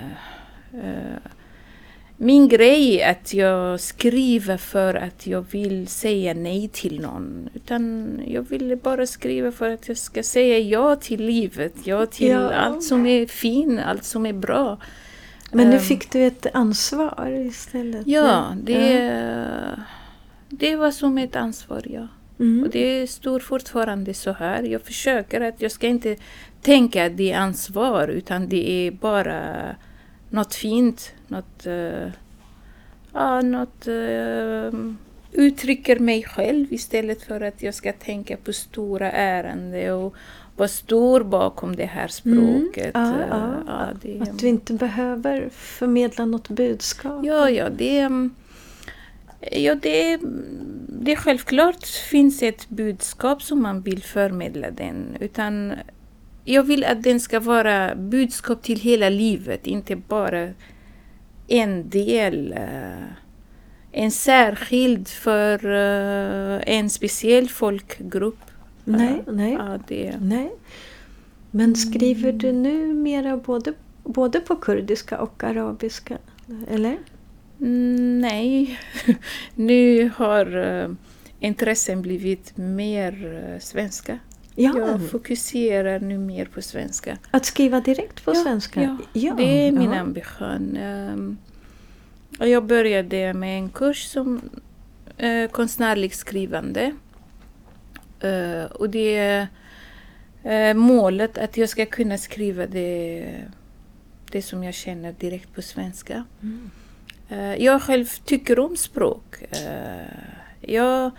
[2.18, 7.50] min grej att jag skriver för att jag vill säga nej till någon.
[7.54, 12.28] Utan jag ville bara skriva för att jag ska säga ja till livet, ja till
[12.28, 12.54] Ja.
[12.54, 14.78] allt som är fint, allt som är bra.
[15.52, 18.08] Men nu Ehm, fick du ett ansvar istället.
[18.08, 19.80] Ja, det,
[20.50, 22.08] det var som ett ansvar, ja.
[22.40, 22.64] Mm.
[22.64, 24.64] Och det står fortfarande så här.
[24.64, 26.16] Jag försöker att jag ska inte
[26.62, 29.42] tänka att det är ansvar utan det är bara
[30.34, 32.08] något fint, något, uh,
[33.14, 34.94] ja, något uh,
[35.32, 40.16] uttrycker mig själv istället för att jag ska tänka på stora ärenden och
[40.56, 42.96] vara stor bakom det här språket.
[42.96, 43.20] Mm.
[43.20, 43.64] Ja, Eh, ja.
[43.68, 47.26] ja, det, Att du inte behöver förmedla något budskap.
[47.26, 48.36] Ja, ja, det, mm,
[49.52, 50.20] ja det,
[50.88, 55.18] det självklart finns ett budskap som man vill förmedla den.
[55.20, 55.74] Utan
[56.46, 60.50] jag vill att den ska vara budskap till hela livet, inte bara
[61.48, 62.54] en del.
[62.54, 63.04] eh,
[63.96, 68.40] En särskild för eh, en speciell folkgrupp.
[68.84, 69.54] Nej, nej.
[69.54, 70.52] Ja, det, Nej.
[71.52, 76.18] Men skriver du nu mera både, både på kurdiska och arabiska?
[76.70, 76.98] Eller?
[77.62, 78.80] Mm, Nej,
[79.56, 80.94] nu har uh,
[81.40, 84.20] intressen blivit mer eh, svenska.
[84.56, 87.18] Ja, Jag fokuserar nu mer på svenska.
[87.32, 88.98] att skriva direkt på Ja, svenska?
[89.14, 90.78] Ja, det är min ambition.
[90.78, 91.38] Ehm,
[92.40, 94.42] jag började med en kurs som
[95.24, 96.94] uh, konstnärligt skrivande.
[98.20, 99.48] Eh, och det är
[100.44, 103.26] eh, målet att jag ska kunna skriva det,
[104.32, 106.24] det som jag känner direkt på svenska.
[106.42, 106.70] Mm.
[107.30, 109.36] Eh, jag själv tycker om språk.
[109.52, 110.08] Eh,
[110.62, 111.12] jag,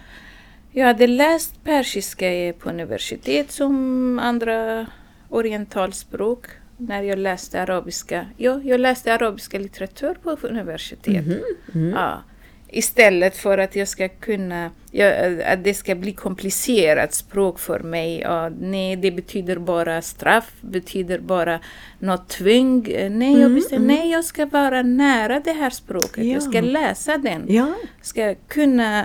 [0.77, 4.87] jag hade läst persiska på universitet som andra
[5.29, 8.27] orientalspråk när jag läste arabiska.
[8.37, 11.27] Ja, jag läste arabiska litteratur på universitet.
[11.27, 11.41] Mhm,
[11.75, 11.91] mm.
[11.91, 12.23] Ja.
[12.69, 18.21] istället för att jag ska kunna, jag, att det ska bli komplicerat språk för mig.
[18.21, 21.61] Ja, nej, det betyder bara straff, betyder bara
[21.99, 22.83] något tvång.
[23.11, 23.97] Nej, jag Mm, bestämde, mm.
[23.97, 26.25] nej, jag ska vara nära det här språket.
[26.25, 26.33] Ja.
[26.33, 27.45] Jag ska läsa den.
[27.49, 29.05] Ja, ska kunna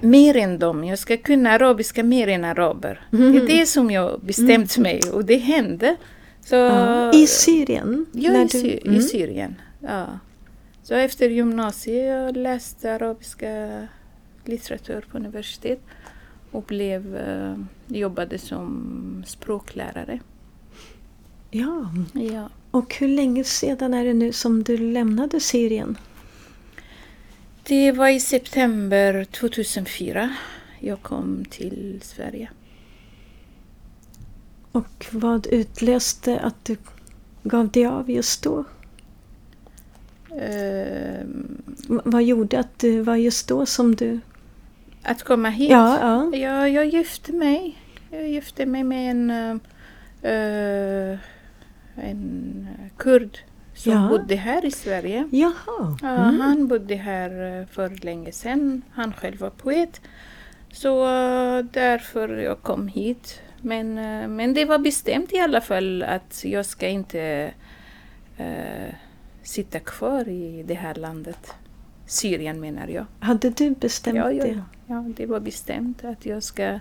[0.00, 0.84] mer än dem.
[0.84, 3.06] Jag ska kunna arabiska mer än araber.
[3.10, 5.96] Det är det som jag bestämt mig och det hände.
[6.44, 6.76] Så, Mm.
[6.76, 7.12] ja.
[7.14, 8.06] I Syrien?
[8.12, 9.02] Ja, i, du- Sy- i Mm.
[9.02, 9.54] Syrien.
[9.80, 10.06] Ja.
[10.82, 13.82] Så efter gymnasiet jag läste arabiska
[14.44, 15.80] litteratur på universitet
[16.50, 17.54] och blev, eh,
[17.86, 20.20] jobbade som språklärare.
[21.50, 22.48] Ja, Ja.
[22.70, 25.98] och hur länge sedan är det nu som du lämnade Syrien?
[27.68, 30.36] Det var i september 2004
[30.80, 32.50] jag kom till Sverige.
[34.72, 36.76] Och vad utlöste att du
[37.42, 38.64] gav dig av just då?
[41.88, 44.20] V- vad gjorde att det var just då som du...
[45.02, 45.70] att komma hit?
[45.70, 46.36] Ja, ja.
[46.36, 47.78] Ja, jag gifte mig.
[48.10, 49.30] Jag gifte mig med en,
[50.22, 51.18] eh,
[51.94, 53.38] en kurd
[53.78, 54.08] som Ja.
[54.08, 55.28] bodde här i Sverige.
[55.32, 55.96] Jaha.
[56.02, 56.40] Ja, Mm.
[56.40, 58.82] Han bodde här eh, för länge sedan.
[58.92, 60.00] Han själv var poet.
[60.72, 63.40] Så eh, därför jag kom hit.
[63.62, 67.50] Men, eh, men det var bestämt i alla fall att jag ska inte
[68.36, 68.94] eh,
[69.42, 71.54] sitta kvar i det här landet.
[72.06, 73.06] Syrien menar jag.
[73.20, 74.62] Hade du bestämt Ja, ja, det?
[74.86, 75.04] ja.
[75.16, 76.80] det var bestämt att jag ska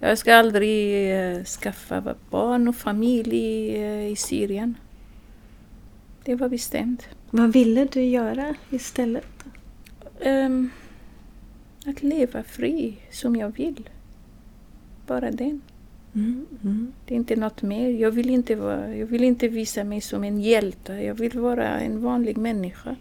[0.00, 4.74] jag ska aldrig eh, skaffa barn och familj i, eh, i Syrien.
[6.26, 7.08] Det var bestämt.
[7.30, 9.44] Vad ville du göra istället?
[10.20, 10.70] Ehm,
[11.86, 13.88] att leva fri som jag vill.
[15.06, 15.60] Bara den.
[16.14, 16.92] Mm, mm.
[17.06, 17.90] Det är inte något mer.
[17.90, 20.92] Jag vill inte, vara, jag vill inte visa mig som en hjälte.
[20.92, 22.96] Jag vill vara en vanlig människa.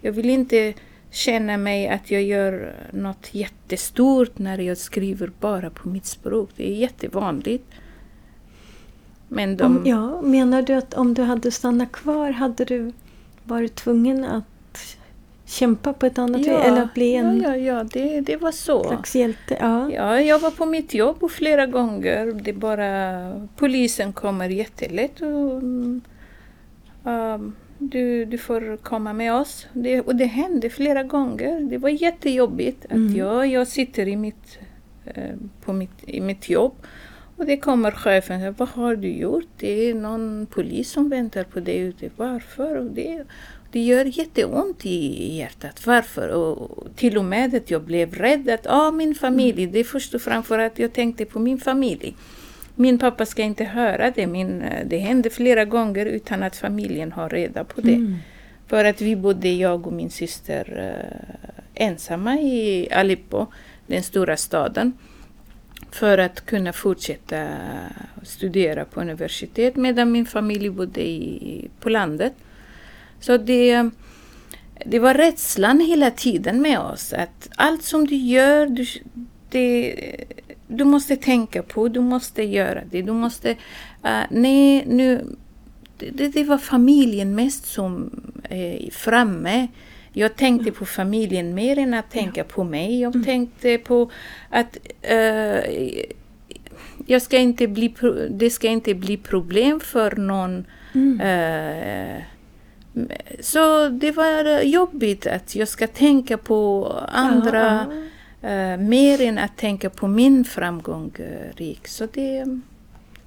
[0.00, 0.74] Jag vill inte
[1.10, 6.50] känna mig att jag gör något jättestort när jag skriver bara på mitt språk.
[6.56, 7.64] Det är jättevanligt.
[9.28, 9.64] Men de...
[9.76, 12.92] Om, ja, menar du att om du hade stannat kvar hade du
[13.44, 14.44] varit tvungen att
[15.44, 16.66] kämpa på ett annat ja, vis?
[16.66, 18.84] Eller att bli en ja, ja, ja det, det var så.
[18.84, 19.56] slags hjälte?
[19.60, 19.90] Ja.
[19.92, 22.26] Ja, jag var på mitt jobb och flera gånger.
[22.26, 25.62] Det bara polisen kommer jättelätt och
[27.04, 29.66] um, du, du får komma med oss.
[29.72, 31.60] Det, och det hände flera gånger.
[31.60, 33.16] Det var jättejobbigt att Mm.
[33.16, 34.58] jag, jag sitter i mitt,
[35.04, 35.34] eh,
[35.64, 36.74] på mitt, i mitt jobb
[37.36, 39.48] och det kommer chefen vad har du gjort?
[39.58, 42.10] Det är någon polis som väntar på dig ute.
[42.16, 42.76] Varför?
[42.76, 43.24] Och det,
[43.72, 45.86] det gör jätteont i hjärtat.
[45.86, 46.28] Varför?
[46.28, 50.14] Och till och med att jag blev rädd att ah, min familj, det är först
[50.14, 52.16] och främst för att jag tänkte på min familj.
[52.74, 54.26] Min pappa ska inte höra det.
[54.26, 57.94] Min, det hände flera gånger utan att familjen har reda på det.
[57.94, 58.16] Mm.
[58.66, 60.94] För att vi bodde, jag och min syster,
[61.74, 63.46] eh, ensamma i Aleppo,
[63.86, 64.92] den stora staden.
[65.90, 67.48] För att kunna fortsätta
[68.22, 72.32] studera på universitet medan min familj bodde i, på landet.
[73.20, 73.90] Så det,
[74.86, 77.12] det var rädslan hela tiden med oss.
[77.12, 78.86] Att allt som du gör, du,
[79.50, 79.94] det,
[80.66, 83.02] du måste tänka på, du måste göra det.
[83.02, 83.50] Du måste...
[83.50, 85.36] Uh, nej, nu...
[85.98, 88.10] Det, det var familjen mest som
[88.50, 89.68] eh, är framme.
[90.18, 93.00] Jag tänkte på familjen mer än att tänka på mig.
[93.00, 94.10] Jag tänkte på
[94.50, 95.60] att eh,
[97.06, 97.94] jag ska inte bli,
[98.30, 100.64] det ska inte bli problem för någon.
[100.94, 101.20] Mm.
[101.20, 102.22] eh,
[103.40, 107.86] så det var jobbigt att jag ska tänka på andra
[108.40, 111.10] Ja, eh, mer än att tänka på min framgång.
[111.56, 111.88] rik.
[111.88, 112.60] Så det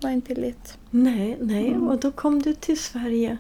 [0.02, 0.78] var inte lätt.
[0.90, 1.68] Nej, nej.
[1.68, 1.88] Mm.
[1.88, 3.38] Och då kom du till Sverige.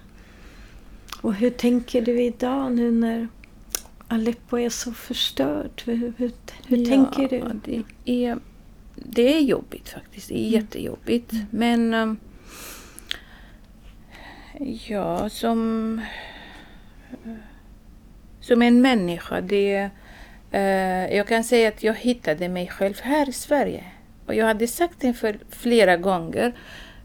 [1.21, 3.27] Och hur tänker du idag nu när
[4.12, 5.88] Aleppo är så förstört?
[5.88, 6.32] Hur, hur,
[6.67, 7.60] hur tänker du?
[7.65, 7.84] Det
[8.26, 8.38] är,
[8.95, 10.28] det är jobbigt faktiskt.
[10.30, 10.52] Det är Mm.
[10.62, 11.32] jättejobbigt.
[11.50, 12.19] Men um,
[14.88, 16.02] ja, som,
[18.41, 19.41] som en människa.
[19.41, 19.89] Det,
[20.52, 23.84] eh, jag kan säga att jag hittade mig själv här i Sverige.
[24.26, 26.54] Och jag hade sagt det för flera gånger.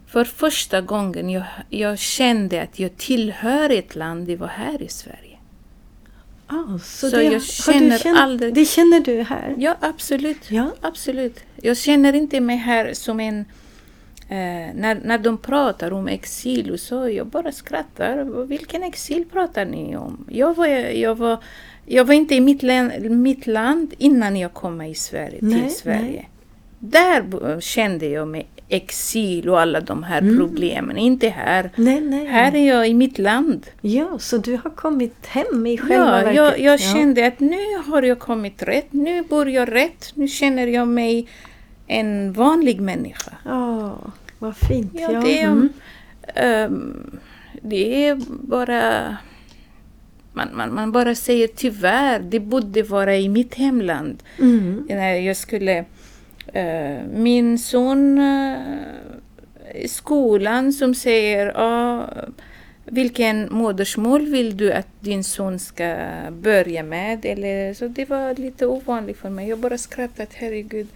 [0.07, 4.87] För första gången jag, jag kände att jag tillhör ett land, det var här i
[4.87, 5.24] Sverige.
[6.47, 9.55] Ah, så Så det, jag känner känt, aldrig- Det känner du här?
[9.57, 10.51] Ja, absolut.
[10.51, 10.71] Ja.
[10.81, 11.39] Absolut.
[11.61, 13.39] Jag känner inte mig här som en...
[14.29, 18.45] Eh, när, när de pratar om exil och så, jag bara skrattar.
[18.45, 20.25] Vilken exil pratar ni om?
[20.29, 21.37] Jag var, jag var,
[21.85, 25.75] jag var inte i mitt, län, mitt land innan jag kom i Sverige, Nej, till
[25.75, 25.99] Sverige.
[25.99, 26.29] nej.
[26.79, 30.37] Där kände jag mig exil och alla de här mm.
[30.37, 30.97] problemen.
[30.97, 31.71] Inte här.
[31.75, 32.25] Nej, nej.
[32.25, 33.67] Här är jag i mitt land.
[33.81, 36.35] Ja, så du har kommit hem i själva ja, verket?
[36.35, 38.93] Jag, jag kände att nu har jag kommit rätt.
[38.93, 40.11] Nu bor jag rätt.
[40.13, 41.27] Nu känner jag mig
[41.87, 43.31] en vanlig människa.
[43.45, 43.93] Oh,
[44.39, 44.91] vad fint.
[44.93, 45.21] Ja, ja.
[45.21, 45.69] Det, mm.
[46.71, 47.19] um,
[47.61, 49.17] det är bara
[50.35, 54.23] man, man, man bara säger tyvärr, det borde vara i mitt hemland.
[54.39, 54.85] Mm.
[54.89, 55.85] När jag skulle,
[56.53, 58.57] Eh, min son eh,
[59.75, 62.03] i skolan som säger uh,
[62.85, 65.97] vilken modersmål vill du att din son ska
[66.31, 67.25] börja med?
[67.25, 69.49] Eller, så det var lite ovanligt för mig.
[69.49, 70.87] Jag bara skrattade, herregud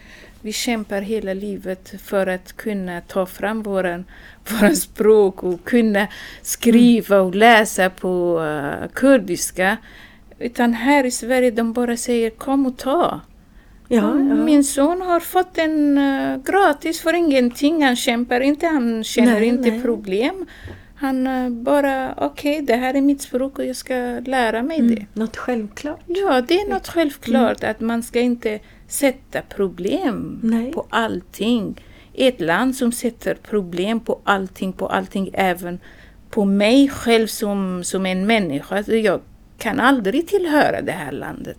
[0.41, 4.03] vi kämpar hela livet för att kunna ta fram våra
[4.49, 6.07] våran språk och kunna
[6.41, 9.77] skriva och läsa på uh, kurdiska.
[10.39, 13.21] Utan här i Sverige de bara säger kom och ta.
[13.91, 14.35] Ja, ja.
[14.35, 17.83] Min son har fått en uh, gratis för ingenting.
[17.83, 19.81] Han kämpar inte, han känner nej, inte nej.
[19.81, 20.45] problem.
[20.95, 23.93] Han uh, bara, okej, okay, det här är mitt språk och jag ska
[24.25, 25.05] lära mig mm, det.
[25.13, 25.99] Något självklart.
[26.07, 27.71] Ja, det är något självklart mm.
[27.71, 30.71] att man ska inte sätta problem Nej.
[30.71, 31.85] på allting.
[32.13, 35.79] Ett land som sätter problem på allting, på allting, även
[36.29, 38.83] på mig själv som, som en människa.
[38.87, 39.21] Jag
[39.57, 41.57] kan aldrig tillhöra det här landet.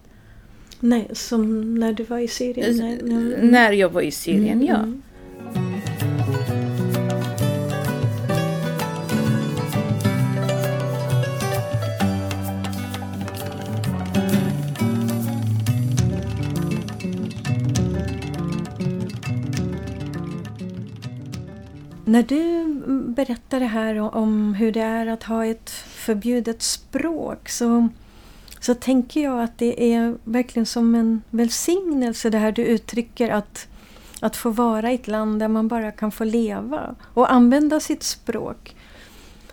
[0.81, 2.77] Nej, som när du var i Syrien?
[2.77, 4.77] Nej, När jag var i Syrien, mm, ja.
[4.77, 5.03] Mm.
[22.05, 22.64] När du
[23.12, 27.88] berättar det här om hur det är att ha ett förbjudet språk så,
[28.61, 33.68] så tänker jag att det är verkligen som en välsignelse det här du uttrycker att,
[34.20, 38.03] att få vara i ett land där man bara kan få leva och använda sitt
[38.03, 38.77] språk.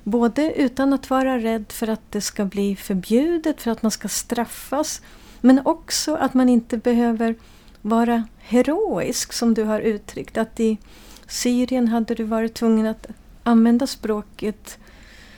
[0.03, 4.07] Både utan att vara rädd för att det ska bli förbjudet, för att man ska
[4.07, 5.01] straffas
[5.41, 7.35] men också att man inte behöver
[7.81, 10.37] vara heroisk som du har uttryckt.
[10.37, 10.77] Att i,
[11.27, 13.07] Syrien hade du varit tvungen att
[13.43, 14.77] använda språket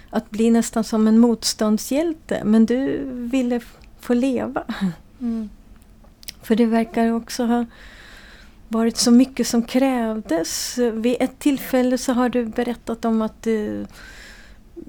[0.10, 2.42] att bli nästan som en motståndshjälte.
[2.46, 3.60] Men du ville
[4.00, 4.64] få leva.
[5.22, 5.50] Mm.
[6.42, 7.66] För det verkar också ha
[8.68, 10.78] varit så mycket som krävdes.
[10.78, 13.86] Vid ett tillfälle så har du berättat om att du,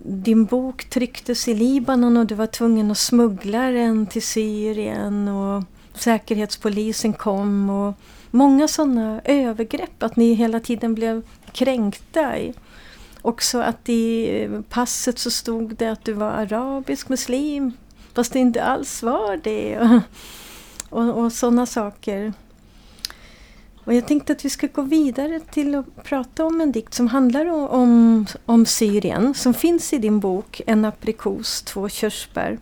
[0.04, 5.28] din bok trycktes i Libanon och du var tvungen att smuggla den till Syrien.
[5.28, 7.70] och Säkerhetspolisen kom.
[7.70, 7.94] och
[8.30, 12.34] många sådana övergrepp, att ni hela tiden blev kränkta.
[13.22, 17.72] Också att i passet så stod det att du var arabisk muslim,
[18.14, 19.78] fast det inte alls var det.
[20.90, 22.32] Och, och, och sådana saker.
[23.84, 27.08] Och jag tänkte att vi ska gå vidare till att prata om en dikt som
[27.08, 32.58] handlar om, om Syrien, som finns i din bok En aprikos, två körsbär.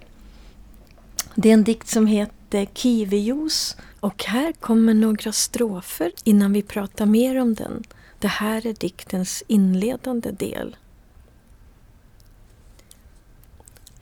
[1.34, 7.06] Det är en dikt som heter Kiwijuice och här kommer några strofer innan vi pratar
[7.06, 7.84] mer om den.
[8.18, 10.76] Det här är diktens inledande del.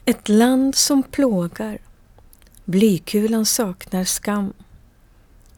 [0.05, 1.77] Ett land som plågar.
[2.65, 4.53] Blykulan saknar skam.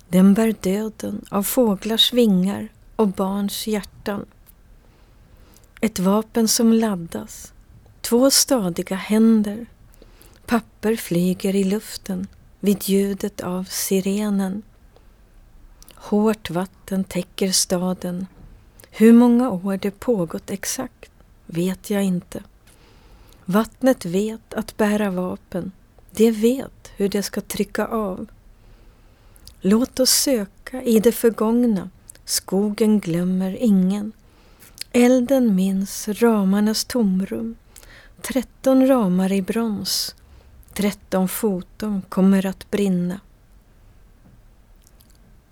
[0.08, 4.26] Den bär döden av fåglars vingar och barns hjärtan.
[5.82, 7.54] Ett vapen som laddas.
[8.02, 9.66] Två stadiga händer.
[10.46, 12.28] Papper flyger i luften
[12.60, 14.62] vid ljudet av sirenen.
[15.96, 18.28] Hårt vatten täcker staden.
[19.00, 21.12] Hur många år det pågått exakt
[21.46, 22.44] vet jag inte.
[23.46, 25.72] Vattnet vet att bära vapen.
[26.12, 28.28] Det vet hur det ska trycka av.
[29.62, 31.90] Låt oss söka i det förgångna.
[32.26, 34.12] Skogen glömmer ingen.
[34.92, 37.56] Elden minns ramarnas tomrum.
[38.22, 40.16] Tretton ramar i brons
[40.74, 43.20] Tretton foton kommer att brinna.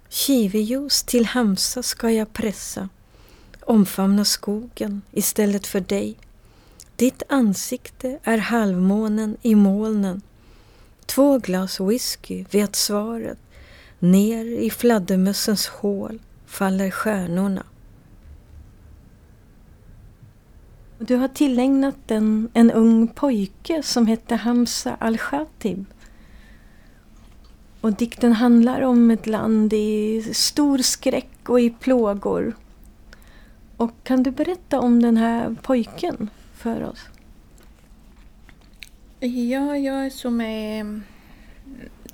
[0.10, 2.90] Kivijuice till Hamsa ska jag pressa,
[3.70, 6.18] omfamna skogen istället för dig.
[6.96, 10.22] Ditt ansikte är halvmånen i molnen.
[11.06, 13.38] Två glas whisky vet svaret.
[14.00, 17.64] Ner i fladdermössens hål faller stjärnorna.
[21.00, 25.86] Du har tillägnat den en ung pojke som hette Hamza al-Khatib.
[27.82, 32.56] Och dikten handlar om ett land i stor skräck och i plågor.
[33.78, 37.00] Och kan du berätta om den här pojken för oss?
[39.20, 41.04] Ja, jag är som är mm,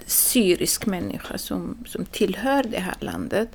[0.05, 3.49] syrisk människa som, som tillhör det här landet.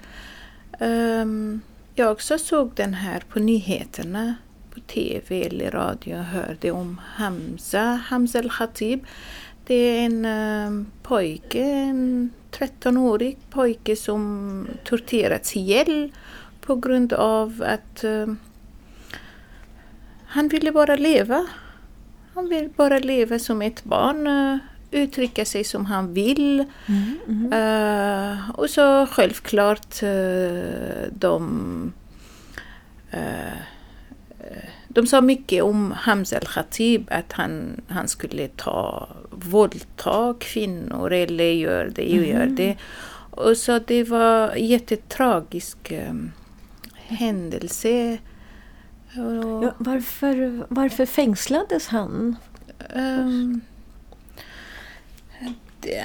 [0.81, 1.61] Um,
[1.95, 4.35] jag också såg den här på nyheterna
[4.75, 9.07] på TV eller radio och hörde om Hamza, Hamza al-Khatib.
[9.67, 16.13] Det är en um, pojke, en 13-årig pojke som torterats ihjäl
[16.69, 18.35] på grund av att uh,
[20.27, 21.47] han ville bara leva.
[22.35, 24.59] Han vill bara leva som ett barn, uh,
[24.91, 26.65] uttrycka sig som han vill.
[26.87, 27.53] Mm, mm.
[27.53, 31.93] Uh, och så självklart uh, de
[34.89, 41.93] de sa mycket om Hamza al-Khatib, att han, han skulle ta våldta kvinnor eller gör
[41.95, 42.31] det och mm.
[42.31, 42.77] gör det.
[43.31, 46.33] Och så det var en jättetragisk um,
[47.09, 48.19] händelse.
[49.13, 52.37] Ja, varför, varför fängslades han?
[52.95, 53.61] Um,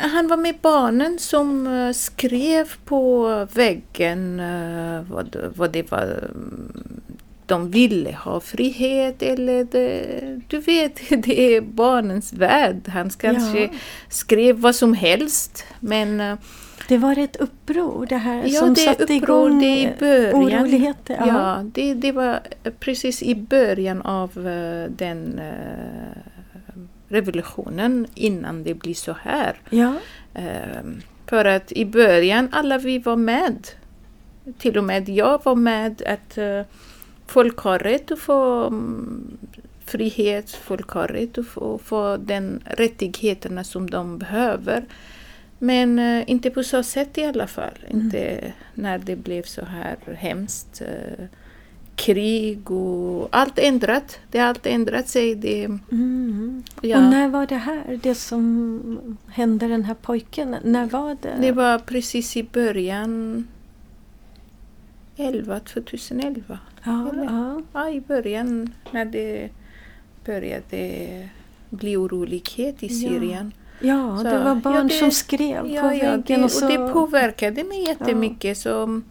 [0.01, 6.29] han var med barnen som uh, skrev på väggen uh, vad, vad det var
[7.45, 12.87] de ville ha frihet eller det, du vet, det är barnens värld.
[12.87, 13.69] Han kanske ja.
[14.09, 16.35] skrev vad som helst men eh,
[16.88, 20.61] det var ett uppror det här ja, som det satte uppror, igång det i början,
[20.61, 21.17] oroligheter?
[21.19, 22.39] Ja, ja det, det var
[22.79, 26.21] precis i början av uh, den uh,
[27.07, 29.59] revolutionen innan det blir så här.
[29.69, 29.93] Ja.
[30.36, 30.91] Uh,
[31.27, 33.67] för att i början alla vi var med.
[34.57, 36.38] Till och med jag var med att
[37.27, 39.38] folk har rätt att få mm,
[39.86, 44.86] frihet, folk har rätt att få, få den rättigheterna som de behöver.
[45.59, 47.77] Men uh, inte på så sätt i alla fall.
[47.87, 48.05] Mm.
[48.05, 50.81] Inte när det blev så här hemskt.
[50.81, 51.25] Uh,
[51.95, 54.19] krig och allt ändrat.
[54.31, 55.35] Det har allt ändrat sig.
[55.35, 56.63] Det, mm.
[56.81, 56.97] ja.
[56.97, 57.99] Och när var det här?
[58.03, 60.55] Det som hände den här pojken?
[60.63, 61.37] När var det?
[61.41, 63.47] Det var precis i början
[65.15, 66.59] 11, 2011.
[66.83, 67.61] Ja, ja.
[67.73, 69.49] ja, i början när det
[70.25, 71.29] började
[71.69, 73.51] bli orolighet i Syrien.
[73.55, 73.62] Ja,
[74.17, 76.24] så, det var barn ja, det, som skrev ja, på väggen.
[76.28, 78.57] Det, och, så, och det påverkade mig jättemycket.
[78.57, 79.01] Så,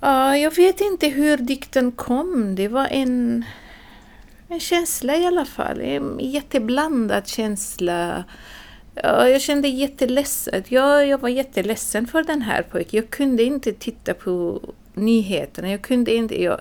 [0.00, 2.54] ja, jag vet inte hur dikten kom.
[2.54, 3.44] Det var en,
[4.48, 5.80] en känsla i alla fall.
[5.80, 8.24] En jätteblandad känsla.
[8.94, 10.62] Ja, jag kände jätteledsen.
[10.68, 13.00] Jag, jag var jätteledsen för den här pojken.
[13.00, 14.60] Jag kunde inte titta på
[14.98, 15.70] nyheterna.
[15.70, 16.42] Jag kunde inte...
[16.42, 16.60] Jag,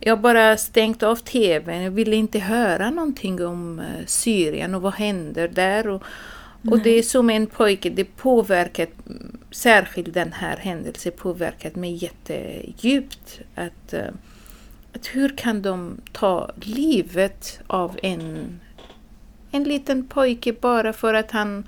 [0.00, 1.82] jag bara stängt av TVn.
[1.82, 5.88] Jag ville inte höra någonting om uh, Syrien och vad händer där.
[5.88, 6.02] Och,
[6.70, 8.88] och det är som en pojke, det påverkat,
[9.50, 13.40] särskilt den här händelsen påverkat mig jättedjupt.
[13.54, 14.00] Att, uh,
[14.92, 18.60] att hur kan de ta livet av en,
[19.50, 21.64] en liten pojke bara för att han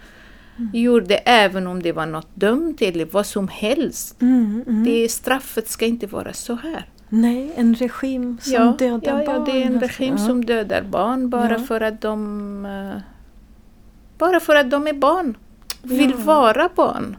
[0.59, 0.71] mm.
[0.73, 4.23] gjorde även om det var något dumt eller vad som helst.
[4.23, 4.85] Mm, mm.
[4.85, 6.87] Det, straffet ska inte vara så här.
[7.09, 9.45] Nej, en regim som ja, dödar ja, barn.
[9.47, 10.27] Ja, det är en regim ja.
[10.27, 13.01] som dödar barn bara för att de uh,
[14.19, 15.37] bara för att de är barn.
[15.83, 17.17] Vill vara barn.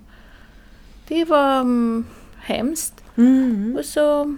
[1.07, 2.05] Det var um,
[2.37, 3.03] hemskt.
[3.15, 3.75] Mm.
[3.79, 4.35] Och så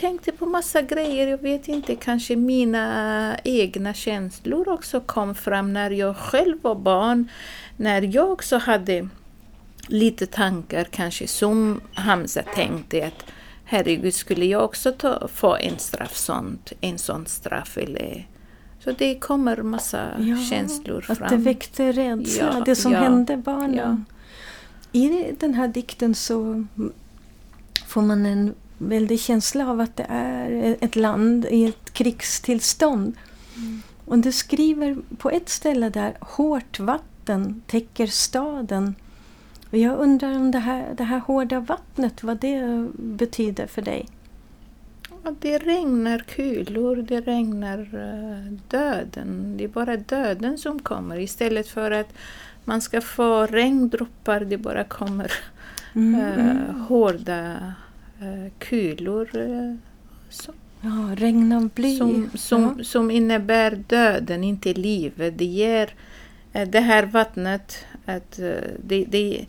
[0.00, 1.26] tänkte på massa grejer.
[1.26, 7.28] Jag vet inte, kanske mina egna känslor också kom fram när jag själv var barn
[7.76, 9.08] när jag också hade
[9.86, 13.24] lite tankar kanske som Hamza tänkte att
[13.64, 18.26] herregud, skulle jag också ta, få en straff sånt, en sån straff eller
[18.84, 21.16] så det kommer massa ja, känslor fram.
[21.22, 24.04] Att det väckte rädsla, ja, det som ja, hände barnen.
[24.92, 26.66] I den här dikten så
[27.86, 33.16] får man en väldig känsla av att det är ett land i ett krigstillstånd.
[33.56, 33.82] Mm.
[34.04, 38.94] Och du skriver på ett ställe där hårt vatten täcker staden.
[39.70, 44.08] Och jag undrar om det här, det här hårda vattnet, vad det betyder för dig?
[45.40, 49.56] Det regnar kulor, det regnar uh, döden.
[49.56, 52.12] Det är bara döden som kommer istället för att
[52.64, 55.32] man ska få regndroppar, det bara kommer
[55.94, 57.70] mm, uh, hårda uh,
[58.58, 59.30] kulor.
[60.28, 60.52] Så.
[60.80, 61.96] Ja, regn av bly.
[61.96, 62.84] Som, som, ja.
[62.84, 65.38] som innebär döden, inte livet.
[65.38, 65.94] Det ger
[66.52, 68.50] Eh, det här vattnet, att eh,
[68.82, 69.46] det, det,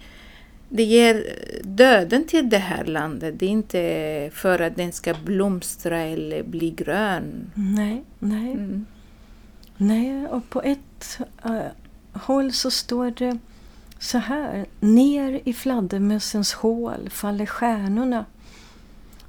[0.69, 1.25] det ger
[1.63, 3.39] döden till det här landet.
[3.39, 7.51] Det är inte för att den ska blomstra eller bli grön.
[7.55, 8.51] Nej, nej.
[8.51, 8.85] Mm.
[9.77, 11.61] Nej, och på ett uh,
[12.13, 13.37] håll så står det
[13.99, 14.65] så här.
[14.79, 18.25] Ner i fladdermössens hål faller stjärnorna.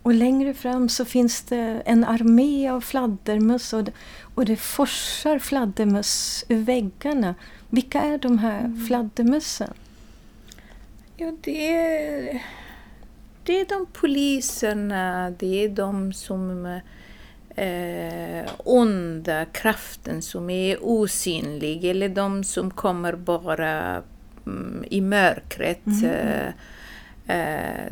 [0.02, 3.92] Och längre fram så finns det en armé av fladdermöss och det,
[4.34, 7.34] och det forsar fladdermöss ur väggarna.
[7.70, 8.86] Vilka är de här mm.
[8.86, 9.74] fladdermössen?
[11.16, 12.42] Ja, det är,
[13.44, 16.80] Det är de poliserna, det är de som
[17.56, 24.02] eh, onda kraften som är osynlig eller de som kommer bara
[24.46, 25.86] mm, i mörkret.
[25.86, 26.04] Mm.
[26.04, 26.52] Eh,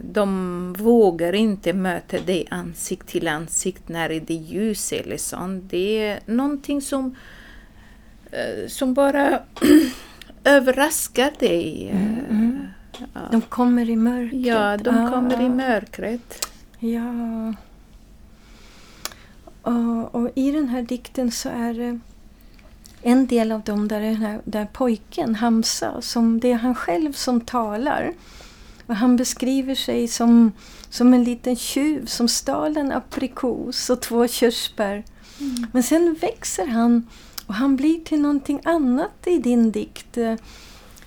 [0.02, 5.64] de vågar inte möta dig ansikt till ansikt när det är ljus eller sånt.
[5.70, 7.16] Det är någonting som,
[8.30, 9.40] eh, som bara
[10.44, 11.90] överraskar dig.
[11.90, 12.66] Mm, mm.
[13.14, 13.20] Ja.
[13.30, 14.46] De kommer i mörkret.
[14.46, 16.48] Ja, de Ah, kommer i mörkret.
[16.78, 17.54] Ja.
[19.62, 22.00] Och, och i den här dikten så är det
[23.02, 27.12] en del av dem där, den här, där pojken Hamza, som det är han själv
[27.12, 28.12] som talar.
[28.90, 30.52] Och han beskriver sig som,
[30.88, 35.04] som en liten tjuv som stal en aprikos och två körsbär.
[35.72, 37.06] Men sen växer han
[37.46, 40.16] och han blir till någonting annat i din dikt.
[40.18, 40.34] Eh,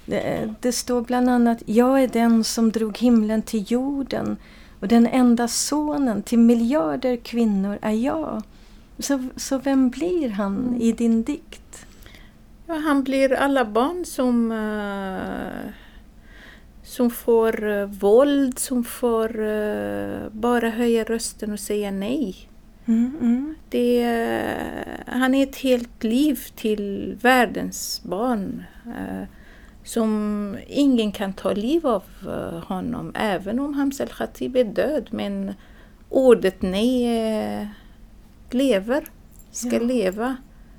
[0.06, 4.38] Det, det står bland annat Jag är den som drog himlen till jorden
[4.82, 8.42] och den enda sonen till miljarder kvinnor är jag.
[9.00, 11.86] Så, så vem blir han i din dikt?
[12.68, 15.72] Ja, han blir alla barn som, eh,
[16.94, 22.36] som får eh, våld, som får eh, bara höja rösten och säga nej.
[22.86, 23.56] Mm, mm.
[23.70, 28.64] Det, är- han är ett helt liv till världens barn.
[29.86, 32.04] som ingen kan ta liv av
[32.68, 35.08] honom, även om Hamza al-Khatib är död.
[35.12, 35.54] Men
[36.10, 37.68] ordet nej
[38.52, 39.04] lever,
[39.52, 39.80] ska Ja.
[39.84, 40.36] leva.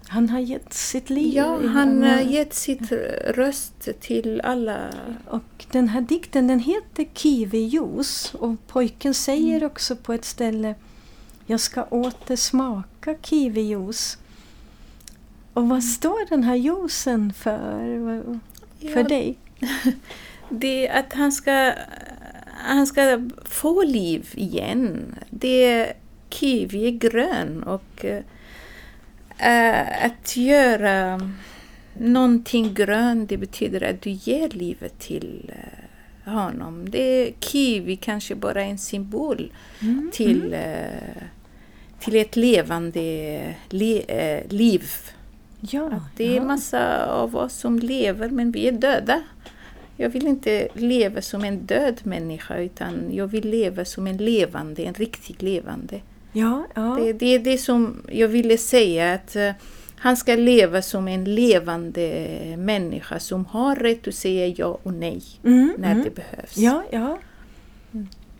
[0.08, 1.34] Han har gett sitt liv.
[1.34, 2.92] Ja, han har gett sitt
[3.26, 4.90] röst till alla.
[5.26, 10.74] Och den här dikten den heter Kiwijuice och pojken säger också på ett ställe
[11.46, 14.18] Jag ska åter smaka kiwijuice.
[15.54, 18.22] Och vad står den här juicen för?
[18.80, 19.38] För Ja, dig?
[20.48, 21.72] Det är att han ska,
[22.46, 25.14] han ska få liv igen.
[25.30, 25.92] Det är,
[26.30, 28.04] kiwi är grön och
[29.44, 31.20] eh, att göra
[31.98, 36.90] någonting grönt det betyder att du ger livet till eh, honom.
[36.90, 41.22] Det är, kiwi kanske bara en symbol Mm, till, eh,
[42.00, 43.40] till ett levande
[43.70, 44.84] le, eh, liv.
[45.60, 46.44] Ja, Att det är ja.
[46.44, 49.22] massa av oss som lever men vi är döda.
[49.96, 54.84] Jag vill inte leva som en död människa utan jag vill leva som en levande,
[54.84, 56.00] en riktigt levande.
[56.34, 56.96] Ja, ja.
[57.00, 59.50] Det, det är det som jag ville säga att eh,
[59.96, 65.22] han ska leva som en levande människa som har rätt att säga ja och nej
[65.44, 66.04] Mm, när mm.
[66.04, 66.56] det behövs.
[66.56, 67.18] Ja, ja.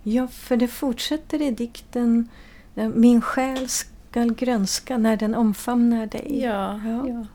[0.03, 2.29] Ja, för det fortsätter i dikten
[2.77, 6.41] eh, Min själ skall grönska när den omfamnar dig.
[6.43, 7.09] Ja, Ja.
[7.09, 7.27] ja.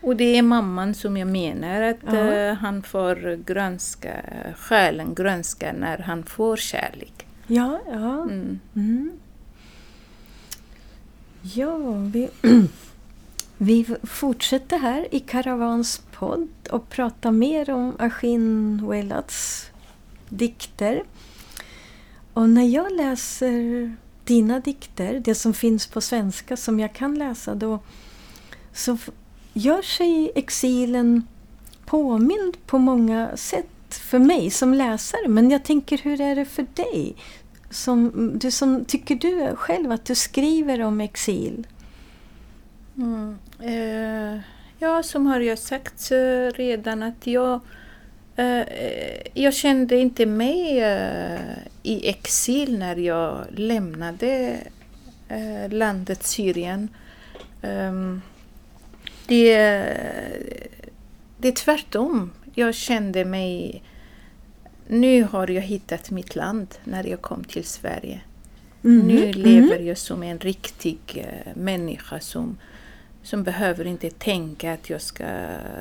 [0.00, 2.32] Och det är mamman som jag menar att Ja.
[2.32, 4.12] eh, han får grönska,
[4.56, 7.26] själen grönska när han får kärlek.
[7.46, 8.22] Ja, ja.
[8.22, 9.10] Mm.
[11.54, 11.76] Ja,
[12.12, 12.28] vi,
[13.56, 19.70] vi fortsätter här i Karavans podd och pratar mer om Ashin Welats
[20.28, 21.02] dikter.
[22.32, 23.94] Och när jag läser
[24.24, 27.78] dina dikter, det som finns på svenska som jag kan läsa då,
[28.72, 28.98] så
[29.52, 31.26] gör sig exilen
[31.86, 35.28] påmind på många sätt för mig som läsare.
[35.28, 37.16] Men jag tänker, hur är det för dig?
[37.70, 41.66] Som, du som, tycker du själv att du skriver om exil?
[42.96, 43.38] Mm.
[43.60, 44.40] Eh,
[44.78, 46.10] ja, som har jag sagt
[46.54, 47.60] redan att jag,
[48.36, 48.62] eh,
[49.34, 51.40] jag kände inte mig eh,
[51.82, 54.56] i exil när jag lämnade
[55.28, 56.88] eh, landet Syrien.
[57.62, 58.22] Ehm,
[59.26, 59.54] det,
[61.38, 62.32] det är tvärtom.
[62.54, 63.82] Jag kände mig...
[64.88, 68.20] Nu har jag hittat mitt land när jag kom till Sverige.
[68.84, 69.40] Mm, Nu mm.
[69.40, 72.58] lever jag som en riktig eh, människa som,
[73.22, 75.24] som behöver inte tänka att jag ska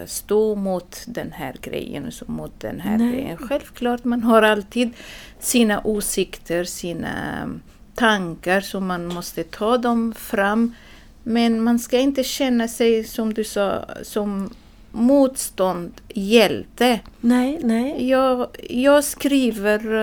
[0.06, 3.12] stå mot den här grejen och mot den här Nej.
[3.12, 3.38] grejen.
[3.38, 4.94] Självklart, man har alltid
[5.40, 7.62] sina åsikter, sina um,
[7.96, 10.76] tankar som man måste ta dem fram.
[11.24, 14.50] Men man ska inte känna sig, som du sa, som
[14.96, 17.00] motstånd, hjälte.
[17.22, 18.10] Nej, nej.
[18.10, 19.94] Jag, jag skriver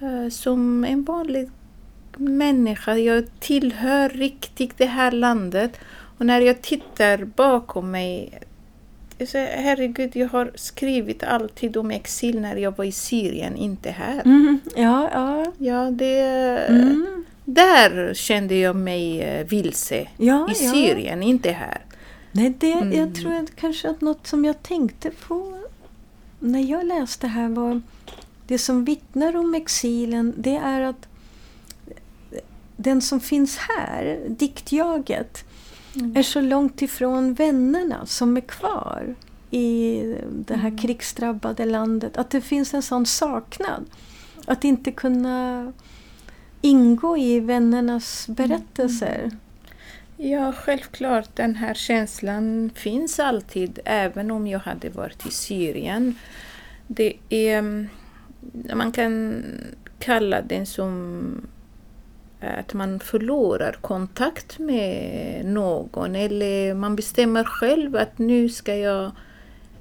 [0.00, 1.50] eh, som en vanlig
[2.16, 2.96] människa.
[2.96, 5.78] Jag tillhör riktigt det här landet.
[6.18, 8.38] Och när jag tittar bakom mig
[9.18, 13.90] jag säger, herregud, jag har skrivit alltid om exil när jag var i Syrien, inte
[13.90, 14.22] här.
[14.24, 15.52] Mm, ja, ja.
[15.58, 16.20] Ja, det,
[16.68, 17.24] Mm.
[17.44, 20.08] Där kände jag mig eh, vilse.
[20.16, 20.72] ja I ja.
[20.72, 21.80] Syrien, inte här.
[22.32, 22.92] Nej, det, Mm.
[22.92, 25.58] jag tror att kanske att något som jag tänkte på
[26.38, 27.82] när jag läste här var...
[28.46, 31.08] det som vittnar om exilen det är att
[32.76, 35.44] den som finns här, diktjaget,
[35.94, 36.16] mm.
[36.16, 39.14] är så långt ifrån vännerna som är kvar
[39.50, 39.98] i
[40.30, 40.78] det här mm.
[40.78, 42.16] krigsdrabbade landet.
[42.16, 43.84] Att det finns en sån saknad.
[44.46, 45.72] Att inte kunna
[46.60, 48.36] ingå i vännernas mm.
[48.36, 49.18] berättelser.
[49.18, 49.36] Mm.
[50.24, 51.36] Ja, självklart.
[51.36, 56.14] Den här känslan finns alltid, även om jag hade varit i Syrien.
[56.86, 57.88] Det är, mm,
[58.74, 59.44] man kan
[59.98, 61.46] kalla den som
[62.40, 69.10] att man förlorar kontakt med någon eller man bestämmer själv att nu ska jag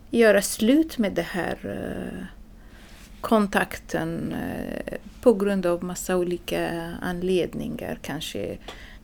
[0.09, 2.25] göra slut med den här eh,
[3.21, 7.99] kontakten eh, på grund av massa olika anledningar.
[8.01, 8.57] Kanske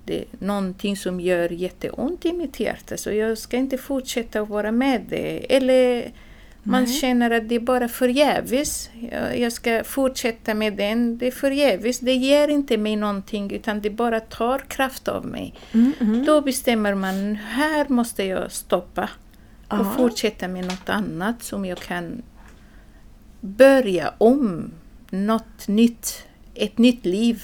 [0.08, 4.50] det är någonting som gör jätteont i mitt hjärta så jag ska inte fortsätta att
[4.50, 5.56] vara med det.
[5.56, 6.12] Eller
[6.64, 6.94] man Nej.
[6.94, 8.90] känner att det är bara förgäves.
[9.36, 11.18] Jag ska fortsätta med den.
[11.18, 12.00] Det är förgäves.
[12.00, 15.54] Det ger inte mig någonting utan det bara tar kraft av mig.
[15.74, 16.26] Mm, mm.
[16.26, 19.10] Då bestämmer man, här måste jag stoppa
[19.68, 19.94] och Aha.
[19.98, 22.22] fortsätta med något annat som jag kan
[23.42, 24.72] börja om.
[25.10, 26.24] Något nytt.
[26.56, 27.44] Ett nytt liv.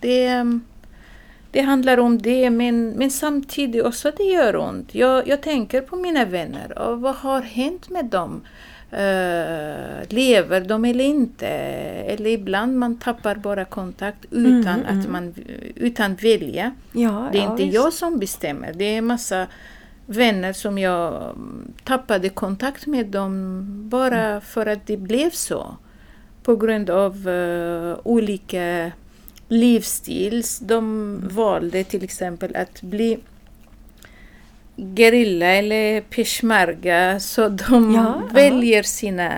[0.00, 0.44] Det,
[1.50, 4.94] det handlar om det, men, men samtidigt också det gör ont.
[4.94, 8.40] Jag, jag tänker på mina vänner och vad har hänt med dem?
[8.92, 11.46] Uh, lever de eller inte?
[11.46, 15.12] Eller ibland man tappar bara kontakt utan mm, att mm.
[15.12, 15.34] man
[15.74, 16.72] utan vilja.
[16.92, 17.74] Ja, det är ja, inte visst.
[17.74, 18.72] jag som bestämmer.
[18.72, 19.46] Det är massa
[20.06, 21.34] vänner som jag
[21.84, 24.40] tappade kontakt med dem bara mm.
[24.40, 25.76] för att det blev så.
[26.42, 28.92] På grund av uh, olika
[29.50, 30.58] livsstils.
[30.58, 33.18] De valde till exempel att bli
[34.96, 38.82] gerilla eller peshmerga så de ja, väljer aha.
[38.82, 39.30] sina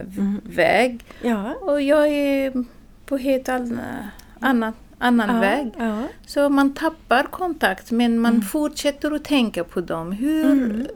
[0.00, 0.40] mm.
[0.44, 1.04] väg.
[1.22, 1.54] Ja.
[1.54, 2.64] Och jag är
[3.06, 5.70] på helt annan, annan ja, väg.
[5.78, 6.02] Ja.
[6.26, 8.42] Så man tappar kontakt men man mm.
[8.42, 10.12] fortsätter att tänka på dem.
[10.12, 10.86] Hur, mm.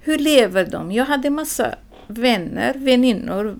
[0.00, 0.92] hur lever de?
[0.92, 1.74] Jag hade massa
[2.06, 3.56] vänner, väninnor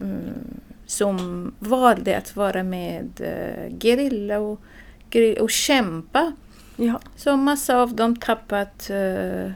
[0.00, 0.59] mm,
[0.90, 4.60] som valde att vara med uh, gerilla och,
[5.40, 6.32] och kämpa.
[6.76, 7.00] Ja.
[7.16, 9.50] Så massa av dem tappat, uh,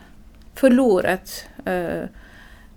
[0.54, 2.04] förlorat uh,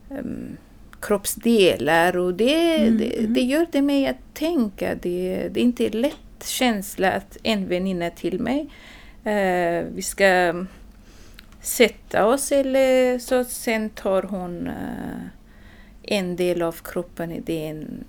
[0.10, 0.58] um,
[1.00, 3.34] kroppsdelar och det, mm, det, mm.
[3.34, 4.96] det, gör det mig att tänka.
[4.96, 8.70] Det, det är inte lätt känsla att en väninna till mig,
[9.26, 10.66] uh, vi ska
[11.62, 14.70] sätta oss eller så sen tar hon
[16.04, 18.04] en del av kroppen i den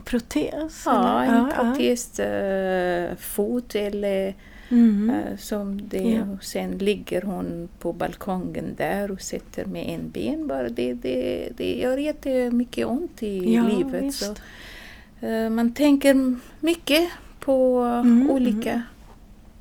[0.00, 0.82] protes?
[0.86, 1.34] Ja, eller?
[1.34, 2.24] en ja, protes, ja.
[2.24, 4.34] Äh, fot eller
[4.68, 5.12] mm.
[5.38, 6.10] som det.
[6.10, 6.38] Ja.
[6.40, 10.68] sen ligger hon på balkongen där och sitter med en ben bara.
[10.68, 14.14] Det, det, det gör jättemycket ont i ja, livet.
[14.14, 14.34] Så,
[15.26, 18.30] äh, man tänker mycket på mm.
[18.30, 18.82] olika mm.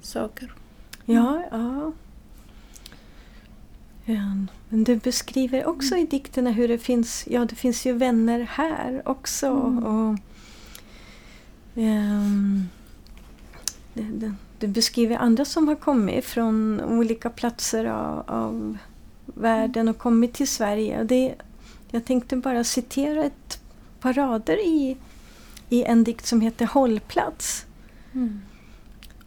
[0.01, 0.53] saker.
[1.05, 1.91] Ja, ja.
[4.69, 9.01] Men du beskriver också i dikterna hur det finns, ja det finns ju vänner här
[9.05, 9.47] också.
[9.47, 9.83] Mm.
[9.83, 10.19] Och
[14.59, 18.77] du beskriver andra som har kommit från olika platser av, av
[19.25, 21.03] världen och kommit till Sverige.
[21.03, 21.35] Det,
[21.91, 23.61] jag tänkte bara citera ett
[23.99, 24.97] par rader i,
[25.69, 27.65] i en dikt som heter Hållplats.
[28.13, 28.41] Mm.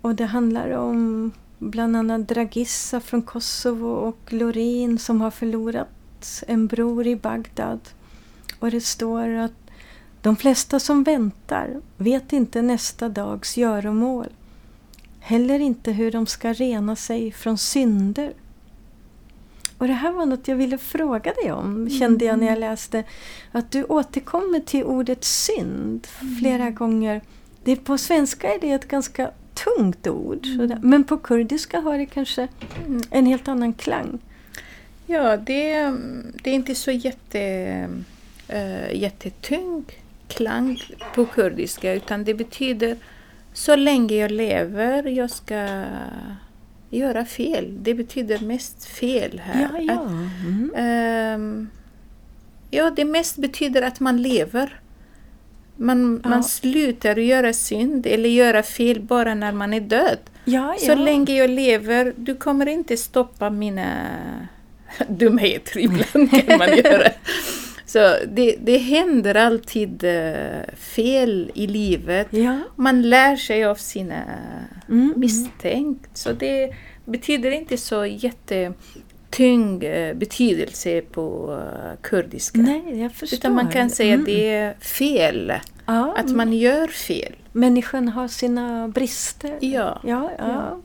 [0.00, 6.66] Och det handlar om bland annat Dragissa från Kosovo och Lorin som har förlorat en
[6.66, 7.80] bror i Bagdad.
[8.58, 9.61] Och det står att
[10.22, 14.28] de flesta som väntar vet inte nästa dags göromål.
[15.20, 18.32] Heller inte hur de ska rena sig från synder.
[19.78, 22.70] Och det här var något jag ville fråga dig om, kände jag när jag mm.
[22.70, 23.04] läste.
[23.52, 26.06] Att du återkommer till ordet synd
[26.40, 26.74] flera mm.
[26.74, 27.20] gånger.
[27.64, 30.46] Det, på svenska är det ett ganska tungt ord.
[30.46, 30.78] Mm.
[30.82, 32.48] Men på kurdiska har det kanske
[32.86, 33.02] mm.
[33.10, 34.18] en helt annan klang.
[35.06, 35.92] Ja, det,
[36.42, 37.40] det är inte så jätte,
[38.48, 39.84] äh, jättetung
[40.34, 40.82] klang
[41.14, 42.96] på kurdiska utan det betyder
[43.52, 45.84] så länge jag lever, jag ska
[46.90, 47.78] göra fel.
[47.82, 49.70] Det betyder mest fel här.
[49.72, 50.02] Ja, ja.
[50.46, 51.40] Mm.
[51.40, 51.70] um,
[52.70, 54.80] ja det mest betyder att man lever.
[55.76, 56.30] Man, ja.
[56.30, 60.18] man slutar göra synd eller göra fel bara när man är död.
[60.44, 64.06] Ja, så länge jag lever, du kommer inte stoppa mina
[65.08, 67.08] dumheter ibland kan man göra.
[67.86, 72.26] Så det, det händer alltid uh, fel i livet.
[72.30, 72.58] Ja.
[72.76, 74.22] Man lär sig av sina
[74.88, 75.14] mm.
[75.16, 76.10] misstänkt.
[76.14, 76.74] Så det
[77.04, 78.72] betyder inte så jätte
[79.38, 82.60] eh, betydelse på uh, kurdiska.
[82.60, 83.36] Nej, jag förstår.
[83.38, 84.24] Utan man kan säga Mm.
[84.24, 85.52] det är fel.
[85.86, 87.34] Ja, Att man gör fel.
[87.52, 89.58] Människan har sina brister.
[89.60, 90.00] Ja.
[90.04, 90.48] ja, ja.
[90.48, 90.80] Ja.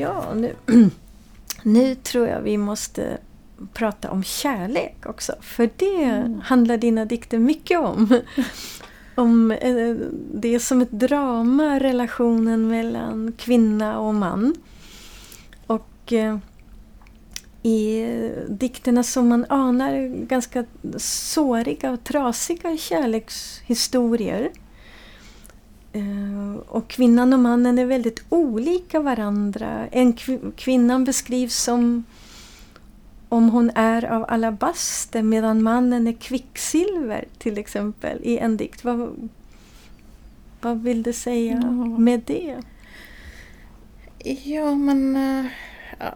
[0.00, 0.54] Ja, nu,
[1.62, 3.18] nu tror jag vi måste
[3.72, 5.32] prata om kärlek också.
[5.40, 6.40] För det Mm.
[6.44, 8.20] handlar dina dikter mycket om.
[9.14, 9.94] om eh,
[10.34, 14.54] det är som ett drama, relationen mellan kvinna och man.
[15.66, 16.38] Och eh,
[17.62, 18.06] i
[18.48, 20.64] dikterna som man anar ganska
[20.96, 24.50] såriga och trasiga kärlekshistorier.
[25.92, 29.86] Eh, Och kvinnan och mannen är väldigt olika varandra.
[29.92, 32.04] En kv- kvinnan beskrivs som
[33.28, 38.84] om hon är av alabaster medan mannen är kvicksilver till exempel i en dikt.
[38.84, 39.28] Vad,
[40.60, 42.04] vad vill du säga Mm.
[42.04, 42.56] med det?
[44.44, 45.16] Ja, men...
[45.16, 45.46] eh,
[45.98, 46.14] ja.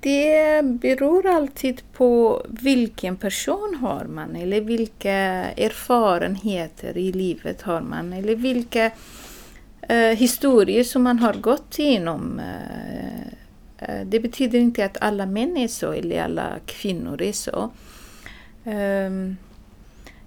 [0.00, 8.12] Det beror alltid på vilken person har man eller vilka erfarenheter i livet har man
[8.12, 8.90] eller vilka
[9.82, 12.40] eh, historier som man har gått igenom.
[12.40, 13.26] Eh,
[13.78, 17.70] eh det betyder inte att alla män är så eller alla kvinnor är så.
[18.64, 19.10] Eh,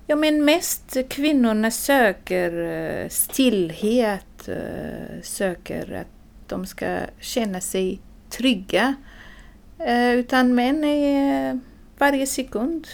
[0.08, 8.00] ja, men mest kvinnorna söker eh, stillhet, eh, söker att de ska känna sig
[8.30, 8.96] trygga.
[9.86, 11.60] Eh, utan män är
[11.98, 12.88] varje sekund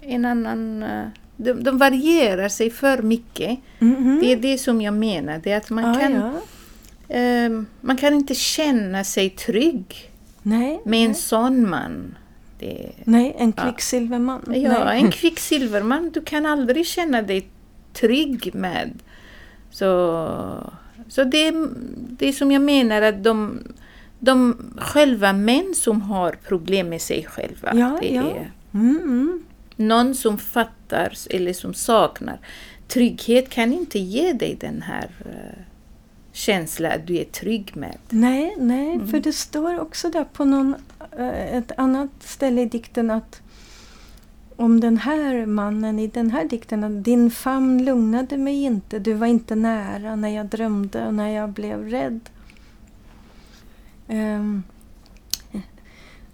[0.00, 0.82] en annan...
[0.82, 1.06] eh,
[1.36, 3.58] De, de varierar sig för mycket.
[3.78, 4.18] Mhm.
[4.22, 5.40] Det är det som jag menar.
[5.44, 6.12] Det att man, Ja, kan,
[7.08, 7.16] ja.
[7.16, 10.10] eh, man kan inte känna sig trygg
[10.42, 11.14] Nej, med en nej.
[11.14, 12.16] sån man.
[12.58, 13.62] Det, nej, en Ja.
[13.62, 14.42] kvicksilverman.
[14.54, 15.00] Ja, nej.
[15.02, 17.46] en kvicksilverman, du kan aldrig känna dig
[17.92, 18.90] trygg med.
[19.70, 19.90] Så,
[21.08, 21.54] så det,
[22.18, 23.62] det är som jag menar att de,
[24.24, 27.74] de själva män som har problem med sig själva.
[27.74, 28.22] Ja, det ja.
[28.22, 29.44] är Mm, mm.
[29.76, 32.38] någon som fattar eller som saknar
[32.88, 35.62] trygghet kan inte ge dig den här uh,
[36.32, 37.96] känslan att du är trygg med.
[38.08, 39.08] Nej, nej, Mm.
[39.08, 40.74] för det står också där på någon,
[41.18, 43.40] eh, ett annat ställe i dikten att
[44.56, 49.12] om den här mannen i den här dikten att din famn lugnade mig inte, du
[49.12, 52.20] var inte nära när jag drömde och när jag blev rädd.
[54.08, 54.62] Ehm,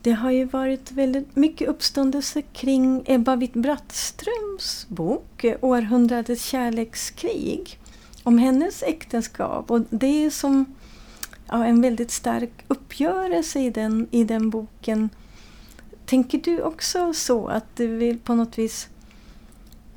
[0.02, 7.78] det har ju varit väldigt mycket uppståndelse kring Ebba Witt-Brattströms bok eh, Århundradets kärlekskrig.
[8.22, 9.70] Om hennes äktenskap.
[9.70, 10.74] Och det är som
[11.48, 15.10] ja, en väldigt stark uppgörelse i den, i den boken.
[16.06, 18.88] Tänker du också så att du vill på något vis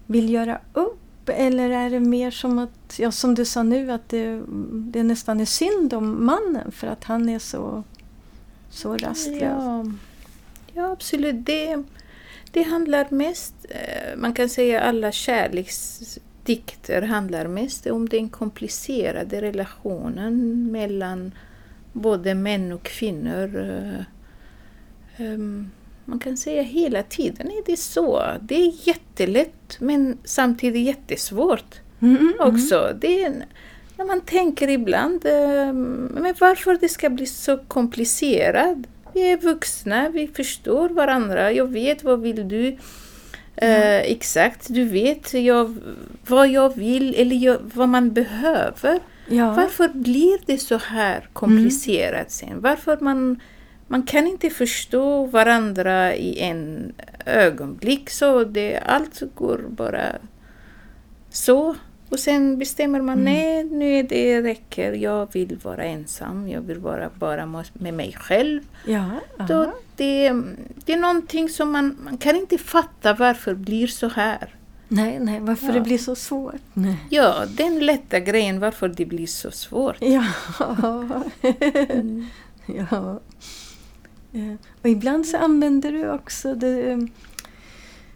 [0.05, 1.02] vill göra upp?
[1.29, 5.39] Eller är det mer som att, ja, som du sa nu, att det, det nästan
[5.39, 7.83] är synd om mannen för att han är så,
[8.69, 9.41] så rastlös?
[9.41, 9.85] Ja,
[10.73, 11.45] ja absolut.
[11.45, 11.83] Det,
[12.51, 20.67] det handlar mest, eh, man kan säga alla kärleksdikter handlar mest om den komplicerade relationen
[20.71, 21.31] mellan
[21.93, 23.57] både män och kvinnor.
[23.57, 24.01] Eh,
[25.17, 25.71] ehm,
[26.05, 28.23] man kan säga hela tiden är det så.
[28.41, 32.53] Det är jättelätt men samtidigt jättesvårt Mm, mm, mm.
[32.53, 32.93] också.
[32.99, 33.45] Det är,
[33.97, 38.77] när man tänker ibland, eh, men varför det ska bli så komplicerat?
[39.13, 42.67] Vi är vuxna, vi förstår varandra, jag vet vad vill du
[43.55, 45.77] eh, exakt, du vet jag,
[46.27, 48.99] vad jag vill eller jag, vad man behöver.
[49.29, 49.53] Ja.
[49.53, 52.61] Varför blir det så här komplicerat sen?
[52.61, 53.39] Varför man,
[53.93, 56.93] man kan inte förstå varandra i en
[57.25, 60.03] ögonblick så det, allt går bara
[61.29, 61.75] så.
[62.09, 63.23] Och sen bestämmer man, Mm.
[63.33, 68.15] nej nu är det räcker, jag vill vara ensam, jag vill vara bara med mig
[68.19, 68.61] själv.
[68.87, 69.05] Ja,
[69.47, 70.31] Då det,
[70.85, 74.55] det är någonting som man, man kan inte fatta varför det blir så här.
[74.87, 75.73] Nej, nej, varför Ja.
[75.73, 76.61] det blir så svårt.
[76.73, 76.97] Nej.
[77.09, 79.97] Ja, den lätta grejen varför det blir så svårt.
[79.99, 80.23] Ja.
[82.91, 83.19] ja.
[84.33, 86.97] Eh, Och ibland så använder du också det, eh,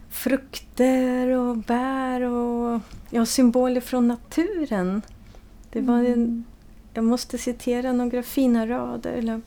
[0.09, 5.01] frukter och bär och ja, symboler från naturen.
[5.71, 6.45] Det var en,
[6.93, 9.11] jag måste citera några fina rader.
[9.13, 9.41] Eller,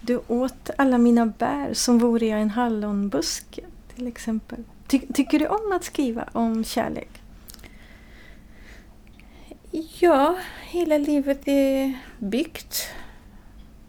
[0.00, 4.64] du åt alla mina bär som vore jag en hallonbuske till exempel.
[4.86, 7.10] Ty, tycker du om att skriva om kärlek?
[9.98, 12.88] Ja, hela livet är byggt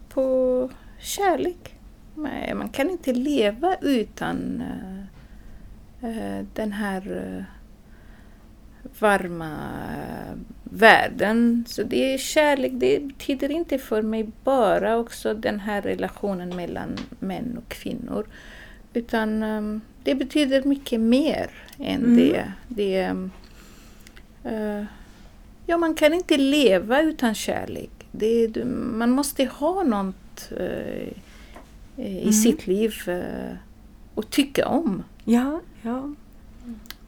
[0.08, 1.73] på kärlek.
[2.14, 4.62] Nej, man kan inte leva utan
[6.02, 7.42] uh, den här uh,
[8.98, 9.56] varma
[10.64, 11.64] världen.
[11.68, 16.96] Så det är kärlek, det betyder inte för mig bara också den här relationen mellan
[17.18, 18.26] män och kvinnor.
[18.92, 22.16] Utan um, det betyder mycket mer än mm.
[22.16, 22.52] det.
[22.68, 23.10] det
[24.46, 24.84] uh,
[25.66, 27.90] ja, man kan inte leva utan kärlek.
[28.10, 31.08] Det, man måste ha något uh,
[31.96, 32.32] i mm.
[32.32, 33.56] sitt liv uh,
[34.14, 35.02] och tycka om.
[35.24, 36.14] Ja, ja.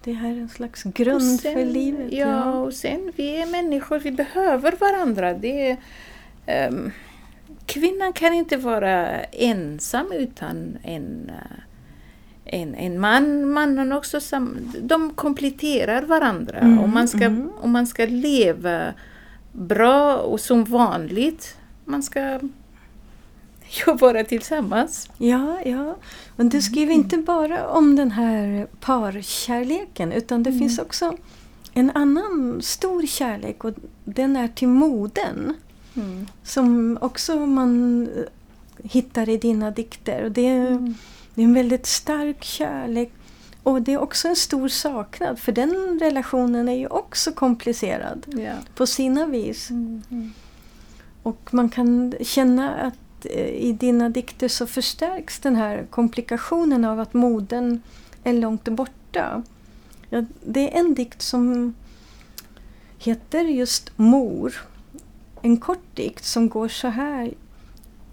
[0.04, 2.12] Det här är en slags grund sen, för livet.
[2.12, 5.34] Ja, ja, och sen vi är människor, vi behöver varandra.
[5.34, 5.76] Det
[6.46, 6.90] är, um,
[7.66, 11.58] kvinnan kan inte vara ensam utan en, uh,
[12.44, 13.50] en, en man.
[13.50, 16.58] Mannen också, sam, de kompletterar varandra.
[16.58, 17.50] Mm, om, man ska, mm.
[17.60, 18.94] om man ska leva
[19.52, 22.40] bra och som vanligt, man ska
[23.86, 25.08] ju vara tillsammans.
[25.18, 25.96] Ja, ja.
[26.36, 27.04] Men du skriver mm.
[27.04, 30.60] inte bara om den här parkärleken utan det mm.
[30.60, 31.16] finns också
[31.72, 35.54] en annan stor kärlek och den är till moden.
[35.96, 36.26] Mm.
[36.42, 38.24] Som också man eh,
[38.90, 40.24] hittar i dina dikter.
[40.24, 40.94] Och det, är, mm.
[41.34, 43.12] det är en väldigt stark kärlek
[43.62, 48.54] och det är också en stor saknad för den relationen är ju också komplicerad ja.
[48.74, 49.70] på sina vis.
[49.70, 50.02] Mm.
[50.10, 50.32] mm.
[51.22, 52.94] Och man kan känna att
[53.24, 57.82] Eh, i dina dikter så förstärks den här komplikationen av att moden
[58.24, 59.42] är långt borta.
[60.10, 61.74] Ja, det är en dikt som
[62.98, 64.54] heter just Mor.
[65.42, 67.34] En kort dikt som går så här.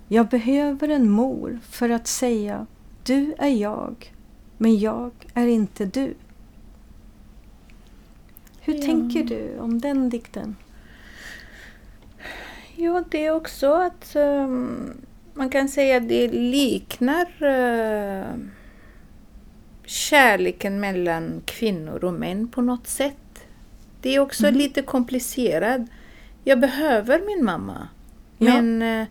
[0.08, 2.66] Jag behöver en mor för att säga
[3.04, 4.14] du är jag,
[4.58, 6.14] men jag är inte du.
[8.60, 8.82] Hur ja.
[8.82, 10.56] tänker du om den dikten?
[12.84, 14.94] Ja, det är också att um,
[15.34, 18.38] man kan säga att det liknar uh,
[19.86, 23.46] kärleken mellan kvinnor och män på något sätt.
[24.02, 24.58] Det är också mm.
[24.58, 25.82] lite komplicerat.
[26.44, 27.88] Jag behöver min mamma.
[28.38, 28.62] Ja.
[28.62, 29.08] Men uh,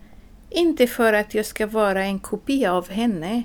[0.50, 3.42] inte för att jag ska vara en kopia av henne.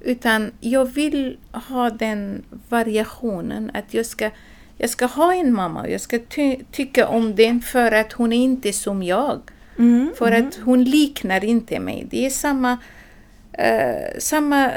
[0.00, 1.38] Utan jag vill
[1.68, 4.30] ha den variationen att jag ska,
[4.78, 5.88] jag ska ha en mamma.
[5.88, 9.40] Jag ska ty tycka om den för att hon är inte som jag.
[9.78, 10.48] Mm, för mm.
[10.48, 12.06] att hon liknar inte mig.
[12.10, 14.70] Det är samma, uh, samma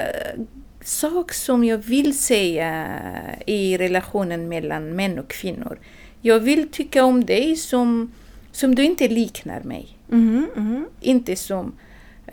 [0.82, 2.88] sak som jag vill säga
[3.46, 5.80] i relationen mellan män och kvinnor.
[6.22, 8.12] Jag vill tycka om dig som,
[8.52, 9.98] som du inte liknar mig.
[10.12, 10.86] Mm, mm.
[11.02, 11.76] Inte som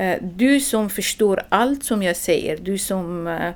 [0.01, 2.57] uh, du som förstår allt som jag säger.
[2.57, 3.51] Du som, uh,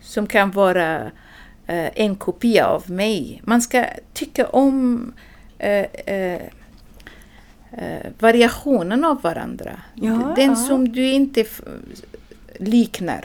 [0.00, 1.10] som kan vara
[1.66, 3.42] en kopia av mig.
[3.44, 5.12] Man ska tycka om
[5.58, 6.42] Eh, eh,
[7.72, 9.80] eh, variationen av varandra.
[9.94, 10.56] Ja, Den ja.
[10.56, 11.44] som du inte
[12.58, 13.24] liknar,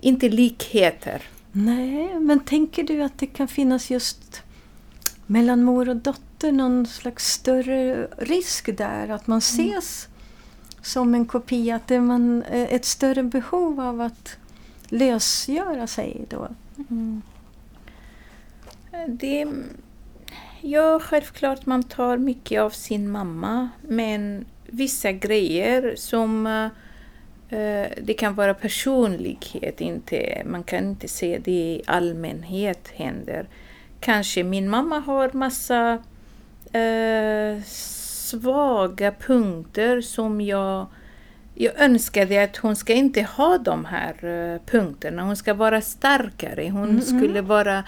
[0.00, 1.22] inte likheter.
[1.52, 4.42] Nej, men tänker du att det kan finnas just
[5.26, 9.08] mellan mor och dotter någon slags större risk där?
[9.08, 9.38] Att man mm.
[9.38, 10.82] ses mm.
[10.82, 11.76] som en kopia?
[11.76, 14.36] Att det är ett större behov av att
[14.88, 16.48] lösgöra sig då?
[16.90, 17.22] Mm.
[19.08, 19.46] Det,
[20.66, 28.34] Ja, självklart man tar mycket av sin mamma men vissa grejer som uh, det kan
[28.34, 33.46] vara personlighet, inte, man kan inte se det i allmänhet händer.
[34.00, 35.92] Kanske min mamma har massa
[36.74, 40.86] uh, svaga punkter som jag
[41.54, 45.22] jag önskade att hon ska inte ha de här uh, punkterna.
[45.22, 46.70] Hon ska vara starkare.
[46.70, 47.18] Hon mm -hmm.
[47.18, 47.84] skulle vara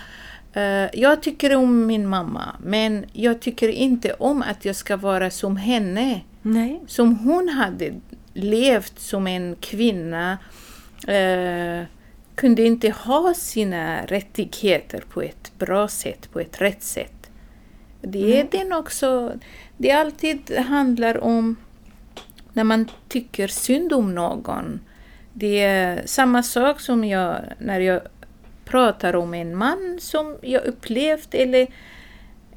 [0.92, 5.56] jag tycker om min mamma, men jag tycker inte om att jag ska vara som
[5.56, 6.20] henne.
[6.42, 6.80] Nej.
[6.86, 7.94] Som hon hade
[8.32, 10.38] levt som en kvinna.
[11.08, 11.84] Uh,
[12.36, 17.30] kunde inte ha sina rättigheter på ett bra sätt, på ett rätt sätt.
[18.00, 18.48] Det är mm.
[18.50, 19.32] den också.
[19.76, 21.56] Det alltid handlar om
[22.52, 24.80] när man tycker synd om någon.
[25.32, 28.00] Det är samma sak som jag när jag
[28.66, 31.66] pratar om en man som jag upplevt eller,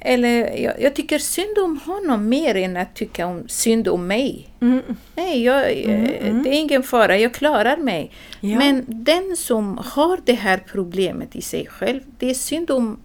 [0.00, 4.48] eller jag, jag, tycker synd om honom mer än att tycka om synd om mig.
[4.60, 4.82] Mm.
[5.16, 6.42] Nej, jag, mm, mm.
[6.42, 8.10] det är ingen fara, jag klarar mig.
[8.40, 8.58] Ja.
[8.58, 12.98] Men den som har det här problemet i sig själv, det är synd om,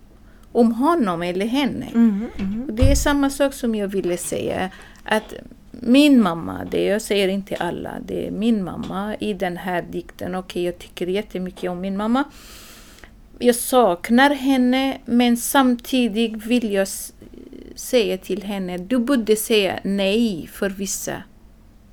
[0.51, 1.85] om honom eller henne.
[1.93, 2.69] Mm, mm.
[2.71, 4.69] det är samma sak som jag ville säga,
[5.03, 5.33] att
[5.71, 10.35] min mamma, det jag säger inte alla, det är min mamma i den här dikten.
[10.35, 12.23] Okej, okay, jag tycker jättemycket om min mamma
[13.39, 16.87] jag saknar henne men samtidigt vill jag
[17.75, 21.23] säga till henne, du borde säga nej för vissa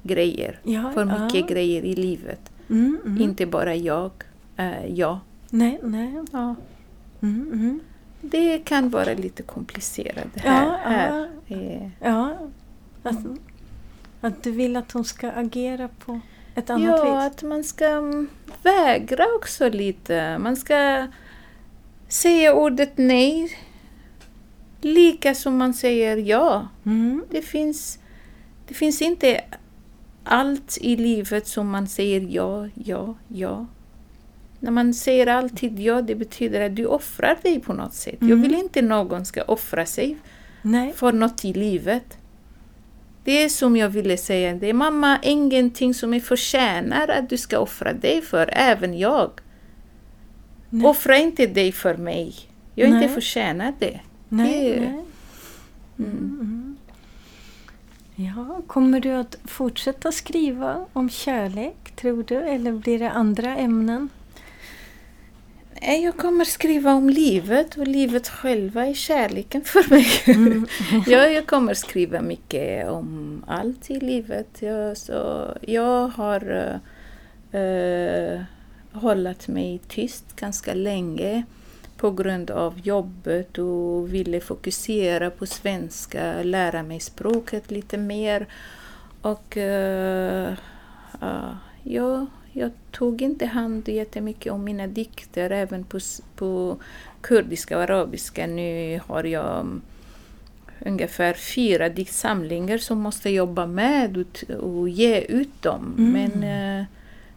[0.03, 0.61] grejer.
[0.63, 1.47] Ja, för mycket ja.
[1.47, 2.41] grejer i livet.
[2.71, 3.23] Mm, mm.
[3.23, 4.11] Inte bara jag,
[4.57, 5.19] äh, jag.
[5.51, 6.13] Nej, nej.
[6.33, 6.55] Ja.
[7.23, 7.81] Mm, mm.
[8.21, 10.67] Det kan vara lite komplicerat Ja, här.
[10.67, 10.79] ja.
[10.89, 11.29] här.
[11.49, 12.37] Eh, Ja.
[13.03, 13.17] Att,
[14.21, 16.21] att du vill att hon ska agera på
[16.55, 17.33] ett annat Ja, vis?
[17.33, 18.03] att man ska
[18.63, 20.39] vägra också lite.
[20.39, 21.07] Man ska
[22.13, 23.59] säga ordet nej
[24.81, 26.69] lika som man säger ja.
[26.87, 27.25] Mm.
[27.31, 27.99] Det finns,
[28.69, 29.41] det finns inte
[30.25, 33.67] allt i livet som man säger ja, ja, ja.
[34.61, 38.17] När man säger alltid ja, det betyder att du offrar dig på något sätt.
[38.21, 38.43] Jag Mm.
[38.43, 40.17] vill inte någon ska offra sig
[40.63, 40.93] Nej.
[40.93, 42.19] för något i livet.
[43.25, 47.37] Det är som jag ville säga, det är mamma, ingenting som är förtjänar att du
[47.39, 49.31] ska offra dig för, även jag.
[50.75, 50.87] Nej.
[50.87, 52.35] Offra inte dig för mig.
[52.75, 53.15] Jag är inte Nej.
[53.15, 54.01] förtjänad det.
[54.29, 55.05] Nej, det- nej.
[55.99, 56.77] Mm.
[58.17, 62.37] Ja, kommer du att fortsätta skriva om kärlek, tror du?
[62.37, 64.09] Eller blir det andra ämnen?
[66.03, 70.07] Jag kommer skriva om livet och livet själva är kärleken för mig.
[71.07, 74.49] ja, jag kommer skriva mycket om allt i livet.
[74.59, 76.53] Jag, så jag har
[77.55, 78.41] uh,
[78.93, 81.45] hållit mig tyst ganska länge
[81.97, 88.47] på grund av jobbet och ville fokusera på svenska, lära mig språket lite mer.
[89.23, 90.53] Och uh,
[91.23, 95.99] uh, ja, jag tog inte hand jättemycket om mina dikter, även på,
[96.37, 96.77] på
[97.21, 98.47] kurdiska och arabiska.
[98.47, 99.83] Nu har jag mm,
[100.87, 105.95] ungefär fyra diktsamlingar som måste jobba med och, och ge ut dem.
[105.99, 106.13] Mm.
[106.13, 106.43] Men
[106.81, 106.87] eh,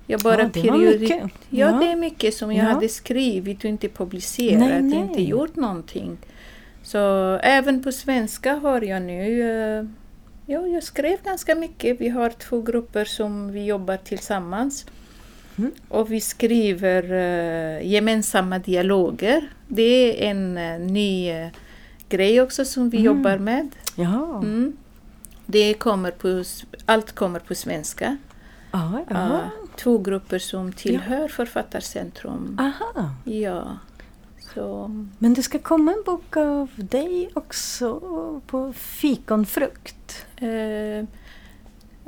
[0.08, 1.20] jag bara Ja, mycket.
[1.20, 1.72] Ja, Ja.
[1.72, 2.70] det är mycket som jag Ja.
[2.74, 5.00] hade skrivit och inte publicerat, Nej, nej.
[5.00, 6.18] inte gjort någonting.
[6.84, 7.00] Så
[7.44, 9.42] även på svenska har jag nu
[9.80, 9.86] eh,
[10.48, 12.02] Ja, jag skrev ganska mycket.
[12.02, 14.86] Vi har två grupper som vi jobbar tillsammans.
[15.58, 15.72] Mm.
[15.88, 19.50] Och vi skriver eh, gemensamma dialoger.
[19.68, 19.82] Det
[20.26, 21.48] är en eh, ny eh,
[22.10, 23.06] grej också som vi Mm.
[23.06, 23.70] jobbar med.
[23.96, 24.78] Ja, Mm.
[25.46, 26.44] Det kommer på,
[26.86, 28.18] allt kommer på svenska.
[28.72, 29.40] ja, ja.
[29.76, 32.60] Ja, två grupper som tillhör Författarcentrum.
[32.60, 33.10] Aha.
[33.24, 33.78] Ja.
[34.54, 38.00] Så, Men det ska komma en bok av dig också
[38.48, 40.26] på fikonfrukt.
[40.38, 41.00] Eh,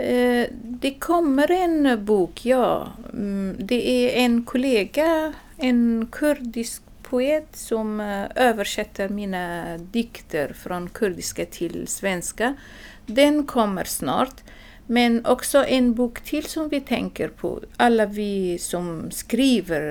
[0.07, 2.87] eh, det kommer en bok, ja.
[3.13, 11.45] Mm, det är en kollega, en kurdisk poet som eh, översätter mina dikter från kurdiska
[11.45, 12.55] till svenska.
[13.05, 14.43] Den kommer snart.
[14.89, 17.59] Men också en bok till som vi tänker på.
[17.77, 19.81] Alla vi som skriver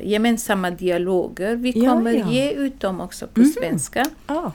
[0.00, 1.56] eh, gemensamma dialoger.
[1.56, 2.30] Vi Ja, kommer ja.
[2.30, 3.48] ge ut dem också på Mhm.
[3.48, 4.04] svenska.
[4.26, 4.52] Ja.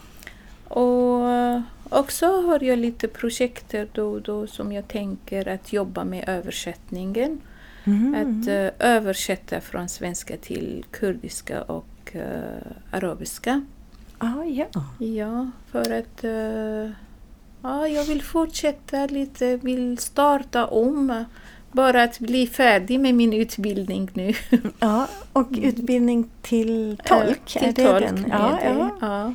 [0.68, 6.04] Och eh, också har jag lite projekter då och då som jag tänker att jobba
[6.04, 7.42] med översättningen.
[7.84, 8.14] Mm.
[8.16, 13.66] Att eh, översätta från svenska till kurdiska och eh, arabiska.
[14.18, 14.66] ah, ja.
[15.00, 16.92] Ja, för att eh,
[17.66, 21.26] ja, jag vill fortsätta lite, vill starta om.
[21.72, 24.34] Bara att bli färdig med min utbildning nu.
[24.80, 25.08] ja.
[25.34, 28.26] Och utbildning till tolk, Eh, är till det tolk den?
[28.30, 28.98] Ja, ja.
[29.02, 29.34] ja.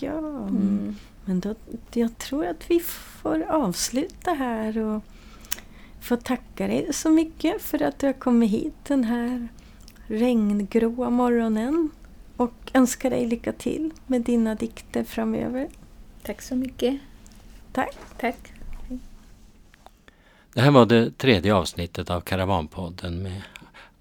[0.00, 0.18] ja.
[0.18, 0.96] Mm.
[1.24, 1.54] Men då,
[1.92, 5.02] jag tror att vi får avsluta här och
[6.00, 9.48] få tacka dig så mycket för att du har kommit hit den här
[10.06, 11.90] regngråa morgonen
[12.36, 15.68] och önska dig lycka till med dina dikter framöver.
[16.22, 17.00] Tack så mycket.
[17.74, 17.94] Tack!
[18.20, 18.36] Tack.
[20.52, 23.42] Det här var det tredje avsnittet av Karavanpodden med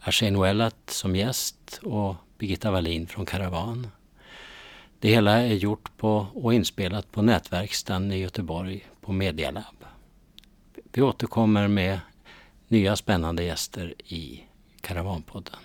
[0.01, 3.87] Arsène Ouellat som gäst och Birgitta Wallin från Karavan.
[4.99, 9.85] Det hela är gjort på och inspelat på Nätverkstan i Göteborg på Media Lab.
[10.91, 11.99] Vi återkommer med
[12.67, 14.43] nya spännande gäster i
[14.81, 15.59] Karavanpodden.